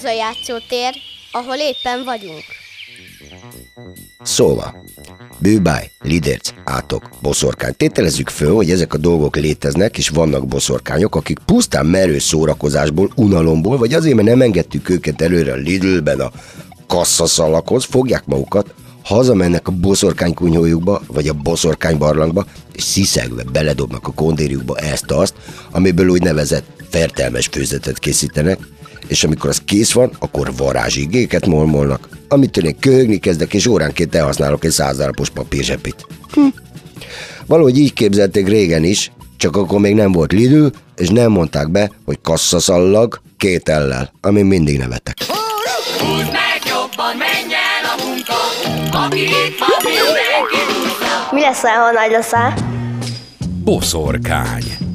A 0.09 0.13
játszótér, 0.13 0.93
ahol 1.31 1.55
éppen 1.55 2.03
vagyunk. 2.03 2.43
Szóval, 4.21 4.83
bűbáj, 5.37 5.91
liderc, 6.01 6.51
átok, 6.63 7.09
boszorkány. 7.21 7.73
Tételezzük 7.77 8.29
föl, 8.29 8.55
hogy 8.55 8.71
ezek 8.71 8.93
a 8.93 8.97
dolgok 8.97 9.35
léteznek, 9.35 9.97
és 9.97 10.09
vannak 10.09 10.47
boszorkányok, 10.47 11.15
akik 11.15 11.39
pusztán 11.45 11.85
merő 11.85 12.19
szórakozásból, 12.19 13.11
unalomból, 13.15 13.77
vagy 13.77 13.93
azért, 13.93 14.15
mert 14.15 14.27
nem 14.27 14.41
engedtük 14.41 14.89
őket 14.89 15.21
előre 15.21 15.51
a 15.51 15.55
Lidlben 15.55 16.19
a 16.19 16.31
kasszaszalakhoz, 16.87 17.83
fogják 17.83 18.25
magukat, 18.25 18.73
hazamennek 19.03 19.67
a 19.67 19.71
boszorkánykunyhójukba, 19.71 21.01
vagy 21.07 21.27
a 21.27 21.33
boszorkány 21.33 21.97
barlangba, 21.97 22.45
és 22.73 22.83
sziszegve 22.83 23.43
beledobnak 23.43 24.07
a 24.07 24.13
kondériukba 24.13 24.77
ezt-azt, 24.77 25.33
amiből 25.71 26.07
úgynevezett 26.07 26.65
fertelmes 26.89 27.47
főzetet 27.51 27.99
készítenek, 27.99 28.59
és 29.07 29.23
amikor 29.23 29.49
az 29.49 29.61
kész 29.65 29.91
van, 29.91 30.11
akkor 30.19 30.51
varázsigéket 30.57 31.45
mormolnak, 31.45 32.09
amitől 32.27 32.65
én 32.65 32.79
köhögni 32.79 33.17
kezdek, 33.17 33.53
és 33.53 33.65
óránként 33.67 34.15
elhasználok 34.15 34.65
egy 34.65 34.71
százalapos 34.71 35.29
papírzsepit. 35.29 36.05
Hm. 36.33 36.41
Valahogy 37.45 37.77
így 37.77 37.93
képzelték 37.93 38.47
régen 38.47 38.83
is, 38.83 39.11
csak 39.37 39.55
akkor 39.55 39.79
még 39.79 39.95
nem 39.95 40.11
volt 40.11 40.31
Lidl, 40.31 40.65
és 40.95 41.09
nem 41.09 41.31
mondták 41.31 41.71
be, 41.71 41.91
hogy 42.05 42.19
kasszaszallag 42.21 43.21
két 43.37 43.69
ellel, 43.69 44.11
amin 44.21 44.45
mindig 44.45 44.77
nevetek. 44.77 45.15
Mi 51.31 51.41
leszel, 51.41 51.75
ha 51.75 51.91
nagy 51.91 52.11
leszel? 52.11 52.53
Boszorkány. 53.63 54.88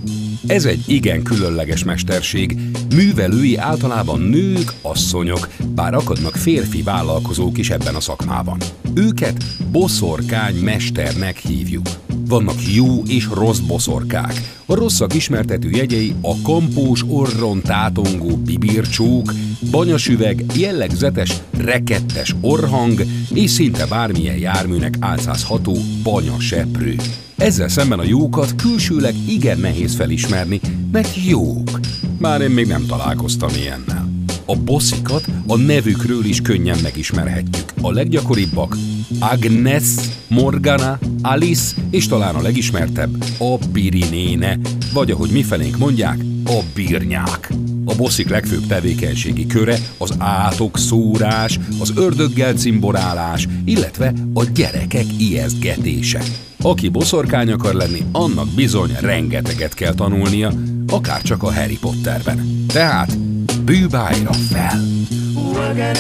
Ez 0.47 0.65
egy 0.65 0.83
igen 0.87 1.23
különleges 1.23 1.85
mesterség. 1.85 2.59
Művelői 2.95 3.57
általában 3.57 4.21
nők, 4.21 4.73
asszonyok, 4.83 5.49
bár 5.75 5.95
akadnak 5.95 6.37
férfi 6.37 6.83
vállalkozók 6.83 7.59
is 7.59 7.71
ebben 7.71 7.95
a 7.95 8.01
szakmában. 8.01 8.59
Őket 8.95 9.45
boszorkány 9.71 10.55
mesternek 10.55 11.37
hívjuk. 11.37 11.87
Vannak 12.29 12.75
jó 12.75 13.03
és 13.03 13.29
rossz 13.35 13.59
boszorkák. 13.59 14.41
A 14.67 14.75
rosszak 14.75 15.15
ismertető 15.15 15.71
jegyei 15.71 16.15
a 16.21 16.43
kampós 16.43 17.05
orron 17.09 17.63
tátongó 17.63 18.37
bibircsók, 18.37 19.33
banyasüveg, 19.71 20.45
jellegzetes, 20.57 21.33
rekettes 21.57 22.35
orhang 22.41 23.05
és 23.35 23.51
szinte 23.51 23.87
bármilyen 23.87 24.39
járműnek 24.39 24.95
álcázható 25.01 25.77
banyaseprő. 26.03 26.97
Ezzel 27.45 27.69
szemben 27.69 27.99
a 27.99 28.05
jókat 28.05 28.55
külsőleg 28.57 29.15
igen 29.29 29.59
nehéz 29.59 29.95
felismerni, 29.95 30.61
mert 30.93 31.25
jók. 31.27 31.81
Bár 32.21 32.41
én 32.41 32.51
még 32.51 32.67
nem 32.67 32.87
találkoztam 32.87 33.49
ilyennel. 33.57 34.09
A 34.45 34.57
bosszikat 34.57 35.25
a 35.47 35.57
nevükről 35.57 36.25
is 36.25 36.41
könnyen 36.41 36.79
megismerhetjük. 36.83 37.73
A 37.81 37.93
leggyakoribbak 37.93 38.77
Agnes, 39.19 39.85
Morgana, 40.29 40.99
Alice 41.23 41.75
és 41.91 42.07
talán 42.07 42.35
a 42.35 42.43
legismertebb 42.43 43.25
a 43.39 43.57
Pirinéne, 43.73 44.59
vagy 44.93 45.11
ahogy 45.11 45.31
mifelénk 45.31 45.77
mondják, 45.77 46.19
a 46.47 46.61
birnyák. 46.75 47.53
A 47.85 47.95
bosszik 47.95 48.29
legfőbb 48.29 48.67
tevékenységi 48.67 49.47
köre 49.47 49.79
az 49.99 50.15
átok 50.19 50.79
szórás, 50.79 51.59
az 51.81 51.93
ördöggel 51.97 52.55
cimborálás, 52.55 53.49
illetve 53.65 54.13
a 54.35 54.45
gyerekek 54.45 55.07
ijesztgetése. 55.19 56.23
Aki 56.65 56.89
boszorkány 56.89 57.53
akar 57.53 57.75
lenni, 57.75 58.03
annak 58.13 58.49
bizony 58.55 58.97
rengeteget 59.01 59.75
kell 59.75 59.95
tanulnia, 59.95 60.51
akár 60.89 61.23
csak 61.23 61.43
a 61.43 61.53
Harry 61.53 61.79
Potterben. 61.79 62.67
Tehát 62.67 63.19
bűbájra 63.65 64.33
fel! 64.33 64.81
Working 65.35 65.97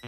in. 0.00 0.05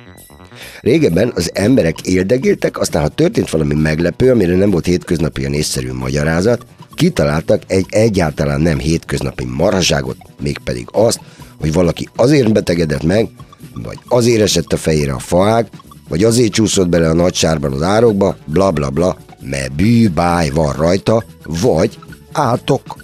Régebben 0.81 1.33
az 1.35 1.51
emberek 1.55 2.01
éldegéltek, 2.01 2.79
aztán 2.79 3.03
ha 3.03 3.09
történt 3.09 3.51
valami 3.51 3.75
meglepő, 3.75 4.31
amire 4.31 4.57
nem 4.57 4.71
volt 4.71 4.87
hétköznapi 4.87 5.45
a 5.45 5.51
észszerű 5.51 5.93
magyarázat, 5.93 6.67
kitaláltak 6.95 7.63
egy 7.67 7.87
egyáltalán 7.89 8.61
nem 8.61 8.79
hétköznapi 8.79 9.45
marhaságot, 9.45 10.17
mégpedig 10.41 10.89
azt, 10.93 11.21
hogy 11.61 11.73
valaki 11.73 12.09
azért 12.17 12.53
betegedett 12.53 13.03
meg, 13.03 13.29
vagy 13.75 13.99
azért 14.09 14.43
esett 14.43 14.73
a 14.73 14.77
fejére 14.77 15.13
a 15.13 15.19
faág, 15.19 15.67
vagy 16.09 16.25
azért 16.25 16.53
csúszott 16.53 16.89
bele 16.89 17.09
a 17.09 17.15
nagy 17.15 17.35
sárban 17.35 17.73
az 17.73 17.83
árokba, 17.83 18.37
bla 18.45 18.71
bla 18.71 18.91
bla, 18.91 19.17
mert 19.41 19.73
bűbáj 19.73 20.51
van 20.51 20.73
rajta, 20.73 21.25
vagy 21.45 21.99
átok. 22.33 22.97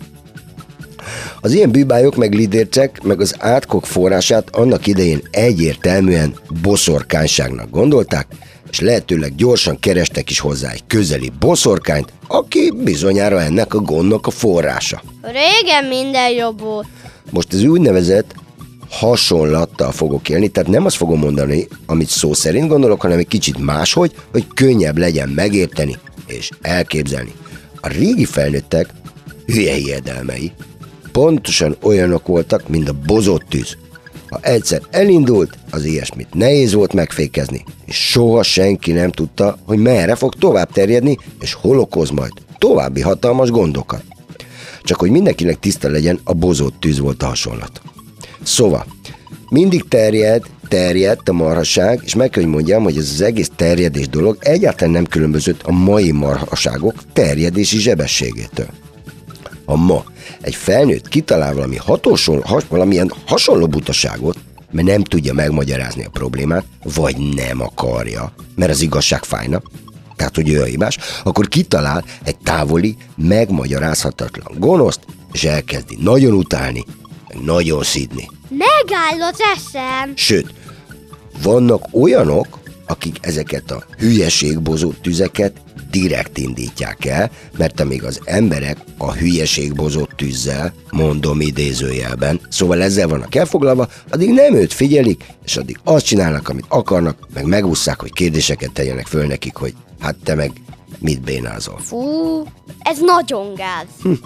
Az 1.40 1.52
ilyen 1.52 1.70
bűbájok 1.70 2.16
meg 2.16 2.34
lidércek, 2.34 3.02
meg 3.02 3.20
az 3.20 3.34
átkok 3.38 3.86
forrását 3.86 4.48
annak 4.56 4.86
idején 4.86 5.20
egyértelműen 5.30 6.34
boszorkányságnak 6.62 7.70
gondolták, 7.70 8.26
és 8.70 8.80
lehetőleg 8.80 9.34
gyorsan 9.34 9.78
kerestek 9.78 10.30
is 10.30 10.38
hozzá 10.38 10.70
egy 10.70 10.82
közeli 10.86 11.32
boszorkányt, 11.38 12.12
aki 12.26 12.72
bizonyára 12.84 13.40
ennek 13.40 13.74
a 13.74 13.78
gondnak 13.78 14.26
a 14.26 14.30
forrása. 14.30 15.02
Régen 15.22 15.84
minden 15.84 16.30
jobb 16.30 16.60
volt. 16.60 16.86
Most 17.30 17.52
ez 17.52 17.62
úgynevezett 17.62 18.34
hasonlattal 18.90 19.92
fogok 19.92 20.28
élni, 20.28 20.48
tehát 20.48 20.70
nem 20.70 20.84
azt 20.84 20.96
fogom 20.96 21.18
mondani, 21.18 21.68
amit 21.86 22.08
szó 22.08 22.32
szerint 22.32 22.68
gondolok, 22.68 23.00
hanem 23.00 23.18
egy 23.18 23.28
kicsit 23.28 23.58
máshogy, 23.58 24.14
hogy 24.32 24.46
könnyebb 24.54 24.98
legyen 24.98 25.28
megérteni 25.28 25.96
és 26.26 26.50
elképzelni. 26.60 27.32
A 27.80 27.88
régi 27.88 28.24
felnőttek 28.24 28.88
hülye 29.46 29.74
hiedelmei 29.74 30.52
pontosan 31.14 31.76
olyanok 31.82 32.26
voltak, 32.26 32.68
mint 32.68 32.88
a 32.88 32.94
bozott 33.06 33.44
tűz. 33.48 33.76
Ha 34.28 34.38
egyszer 34.42 34.82
elindult, 34.90 35.58
az 35.70 35.84
ilyesmit 35.84 36.34
nehéz 36.34 36.72
volt 36.72 36.92
megfékezni, 36.92 37.64
és 37.86 38.10
soha 38.10 38.42
senki 38.42 38.92
nem 38.92 39.10
tudta, 39.10 39.58
hogy 39.64 39.78
merre 39.78 40.14
fog 40.14 40.34
tovább 40.34 40.72
terjedni, 40.72 41.18
és 41.40 41.52
hol 41.52 41.78
okoz 41.78 42.10
majd 42.10 42.32
további 42.58 43.00
hatalmas 43.00 43.50
gondokat. 43.50 44.04
Csak 44.82 44.98
hogy 44.98 45.10
mindenkinek 45.10 45.58
tiszta 45.58 45.88
legyen, 45.88 46.20
a 46.24 46.32
bozott 46.32 46.74
tűz 46.80 46.98
volt 46.98 47.22
a 47.22 47.26
hasonlat. 47.26 47.80
Szóval, 48.42 48.86
mindig 49.50 49.88
terjed, 49.88 50.42
terjedt 50.68 51.28
a 51.28 51.32
marhaság, 51.32 52.00
és 52.04 52.14
meg 52.14 52.30
kell, 52.30 52.42
hogy 52.42 52.52
mondjam, 52.52 52.82
hogy 52.82 52.96
ez 52.96 53.10
az 53.12 53.20
egész 53.20 53.50
terjedés 53.56 54.08
dolog 54.08 54.36
egyáltalán 54.40 54.92
nem 54.92 55.04
különbözött 55.04 55.62
a 55.62 55.72
mai 55.72 56.10
marhaságok 56.10 56.94
terjedési 57.12 57.78
zsebességétől. 57.78 58.68
Ha 59.64 59.76
ma 59.76 60.04
egy 60.44 60.54
felnőtt 60.54 61.08
kitalál 61.08 61.54
valami 61.54 61.76
hatóson, 61.76 62.42
has, 62.42 62.62
valamilyen 62.68 63.12
hasonló 63.26 63.66
butaságot, 63.66 64.38
mert 64.70 64.86
nem 64.86 65.02
tudja 65.02 65.32
megmagyarázni 65.32 66.04
a 66.04 66.10
problémát, 66.10 66.64
vagy 66.82 67.16
nem 67.34 67.60
akarja, 67.60 68.32
mert 68.54 68.70
az 68.70 68.80
igazság 68.80 69.24
fájna, 69.24 69.62
tehát 70.16 70.34
hogy 70.34 70.48
ő 70.48 70.60
a 70.60 70.64
hibás, 70.64 70.98
akkor 71.24 71.48
kitalál 71.48 72.04
egy 72.24 72.36
távoli, 72.36 72.96
megmagyarázhatatlan 73.16 74.58
gonoszt, 74.58 75.00
és 75.32 75.44
elkezdi 75.44 75.98
nagyon 76.00 76.32
utálni, 76.32 76.84
nagyon 77.44 77.82
szidni. 77.82 78.30
Megáll 78.48 79.28
az 79.28 79.38
eszem. 79.56 80.12
Sőt, 80.14 80.54
vannak 81.42 81.84
olyanok, 81.92 82.58
akik 82.86 83.16
ezeket 83.20 83.70
a 83.70 83.84
hülyeségbozott 83.98 85.02
tüzeket 85.02 85.52
direkt 85.90 86.38
indítják 86.38 87.04
el, 87.04 87.30
mert 87.56 87.80
amíg 87.80 88.04
az 88.04 88.20
emberek 88.24 88.78
a 88.98 89.12
hülyeségbozott 89.12 90.10
tűzzel, 90.16 90.72
mondom 90.90 91.40
idézőjelben, 91.40 92.40
szóval 92.48 92.82
ezzel 92.82 93.08
vannak 93.08 93.34
elfoglalva, 93.34 93.88
addig 94.10 94.30
nem 94.30 94.54
őt 94.54 94.72
figyelik, 94.72 95.24
és 95.44 95.56
addig 95.56 95.78
azt 95.84 96.04
csinálnak, 96.04 96.48
amit 96.48 96.64
akarnak, 96.68 97.18
meg 97.34 97.46
megúszszák, 97.46 98.00
hogy 98.00 98.12
kérdéseket 98.12 98.72
tegyenek 98.72 99.06
föl 99.06 99.26
nekik, 99.26 99.54
hogy 99.56 99.74
hát 99.98 100.16
te 100.24 100.34
meg 100.34 100.52
mit 100.98 101.20
bénázol. 101.20 101.78
Fú, 101.78 101.98
ez 102.78 102.98
nagyon 103.00 103.54
gáz. 103.54 104.16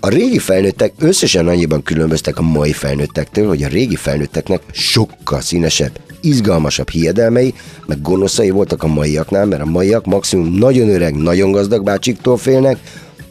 A 0.00 0.08
régi 0.08 0.38
felnőttek 0.38 0.92
összesen 0.98 1.48
annyiban 1.48 1.82
különböztek 1.82 2.38
a 2.38 2.42
mai 2.42 2.72
felnőttektől, 2.72 3.48
hogy 3.48 3.62
a 3.62 3.68
régi 3.68 3.96
felnőtteknek 3.96 4.62
sokkal 4.72 5.40
színesebb, 5.40 6.00
izgalmasabb 6.20 6.88
hiedelmei, 6.88 7.54
meg 7.86 8.02
gonoszai 8.02 8.50
voltak 8.50 8.82
a 8.82 8.86
maiaknál, 8.86 9.46
mert 9.46 9.62
a 9.62 9.66
maiak 9.66 10.06
maximum 10.06 10.54
nagyon 10.54 10.88
öreg, 10.88 11.14
nagyon 11.14 11.50
gazdag 11.50 11.84
bácsiktól 11.84 12.36
félnek, 12.36 12.78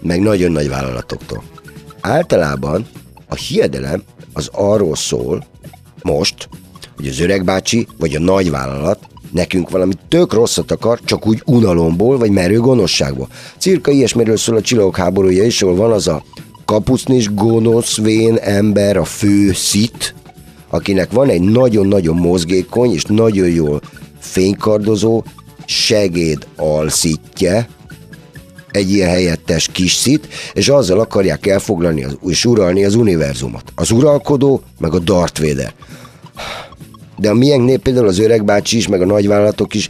meg 0.01 0.21
nagyon 0.21 0.51
nagy 0.51 0.69
vállalatoktól. 0.69 1.43
Általában 2.01 2.87
a 3.27 3.35
hiedelem 3.35 4.03
az 4.33 4.49
arról 4.51 4.95
szól, 4.95 5.45
most, 6.01 6.49
hogy 6.95 7.07
az 7.07 7.19
öreg 7.19 7.43
bácsi 7.43 7.87
vagy 7.97 8.15
a 8.15 8.19
nagy 8.19 8.49
vállalat 8.49 8.99
nekünk 9.31 9.69
valami 9.69 9.93
tök 10.07 10.33
rosszat 10.33 10.71
akar, 10.71 10.99
csak 11.03 11.27
úgy 11.27 11.41
unalomból 11.45 12.17
vagy 12.17 12.31
merő 12.31 12.59
gonoszságból. 12.59 13.27
Cirka 13.57 13.91
ilyesmiről 13.91 14.37
szól 14.37 14.55
a 14.55 14.61
csillagok 14.61 14.95
háborúja 14.95 15.43
is, 15.43 15.61
ahol 15.61 15.75
van 15.75 15.91
az 15.91 16.07
a 16.07 16.23
kapucnis 16.65 17.33
gonosz 17.33 17.97
vén 17.97 18.35
ember, 18.35 18.97
a 18.97 19.03
fő 19.03 19.53
szit, 19.53 20.15
akinek 20.69 21.11
van 21.11 21.29
egy 21.29 21.41
nagyon-nagyon 21.41 22.15
mozgékony 22.15 22.93
és 22.93 23.03
nagyon 23.03 23.49
jól 23.49 23.81
fénykardozó 24.19 25.23
segéd 25.65 26.47
alszitje, 26.55 27.67
egy 28.71 28.91
ilyen 28.91 29.09
helyettes 29.09 29.67
kis 29.71 29.93
szit, 29.93 30.27
és 30.53 30.69
azzal 30.69 30.99
akarják 30.99 31.47
elfoglalni 31.47 32.03
az, 32.03 32.17
és 32.25 32.45
uralni 32.45 32.85
az 32.85 32.95
univerzumot. 32.95 33.71
Az 33.75 33.91
uralkodó, 33.91 34.61
meg 34.79 34.93
a 34.93 34.99
Darth. 34.99 35.41
De 37.17 37.29
a 37.29 37.33
miénknél 37.33 37.79
például 37.79 38.07
az 38.07 38.19
öregbácsi 38.19 38.77
is, 38.77 38.87
meg 38.87 39.01
a 39.01 39.05
nagyvállalatok 39.05 39.73
is, 39.73 39.89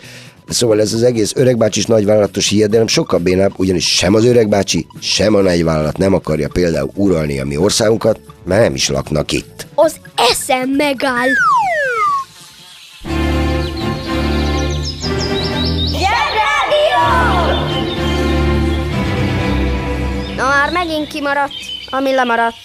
szóval 0.50 0.82
ez 0.82 0.94
az 0.94 1.04
egész 1.04 1.34
öregbácsis 1.36 1.86
nagyvállalatos 1.86 2.50
hiedelem 2.50 2.88
sokkal 2.88 3.20
bénább, 3.20 3.54
ugyanis 3.56 3.96
sem 3.96 4.14
az 4.14 4.26
öregbácsi, 4.26 4.88
sem 5.00 5.36
a 5.36 5.42
nagyvállalat 5.42 5.98
nem 5.98 6.14
akarja 6.14 6.48
például 6.48 6.92
uralni 6.96 7.40
a 7.40 7.46
mi 7.46 7.58
országunkat, 7.58 8.20
mert 8.46 8.62
nem 8.62 8.76
is 8.76 8.90
laknak 8.90 9.32
itt. 9.32 9.68
Az 9.76 9.96
eszem 10.16 10.70
megáll. 10.70 11.30
Na 20.36 20.48
már 20.48 20.72
megint 20.72 21.08
kimaradt, 21.08 21.54
ami 21.90 22.14
lemaradt. 22.14 22.56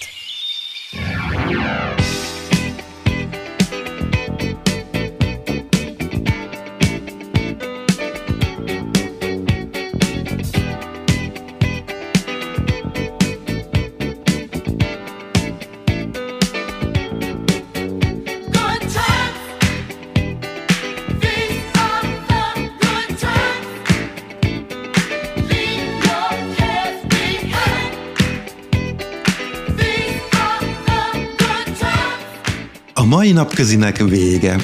Mai 33.24 33.32
napközinek 33.32 33.96
vége. 33.96 34.56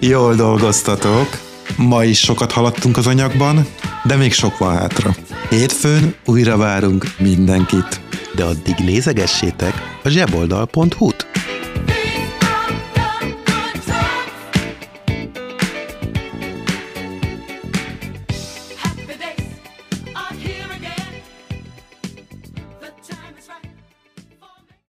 Jól 0.00 0.34
dolgoztatok. 0.34 1.28
Ma 1.76 2.04
is 2.04 2.18
sokat 2.18 2.52
haladtunk 2.52 2.96
az 2.96 3.06
anyagban, 3.06 3.66
de 4.04 4.16
még 4.16 4.32
sok 4.32 4.58
van 4.58 4.76
hátra. 4.76 5.14
Hétfőn 5.50 6.14
újra 6.24 6.56
várunk 6.56 7.04
mindenkit. 7.18 8.00
De 8.34 8.44
addig 8.44 8.74
nézegessétek 8.84 10.00
a 10.04 10.08
zseboldal.hu-t. 10.08 11.25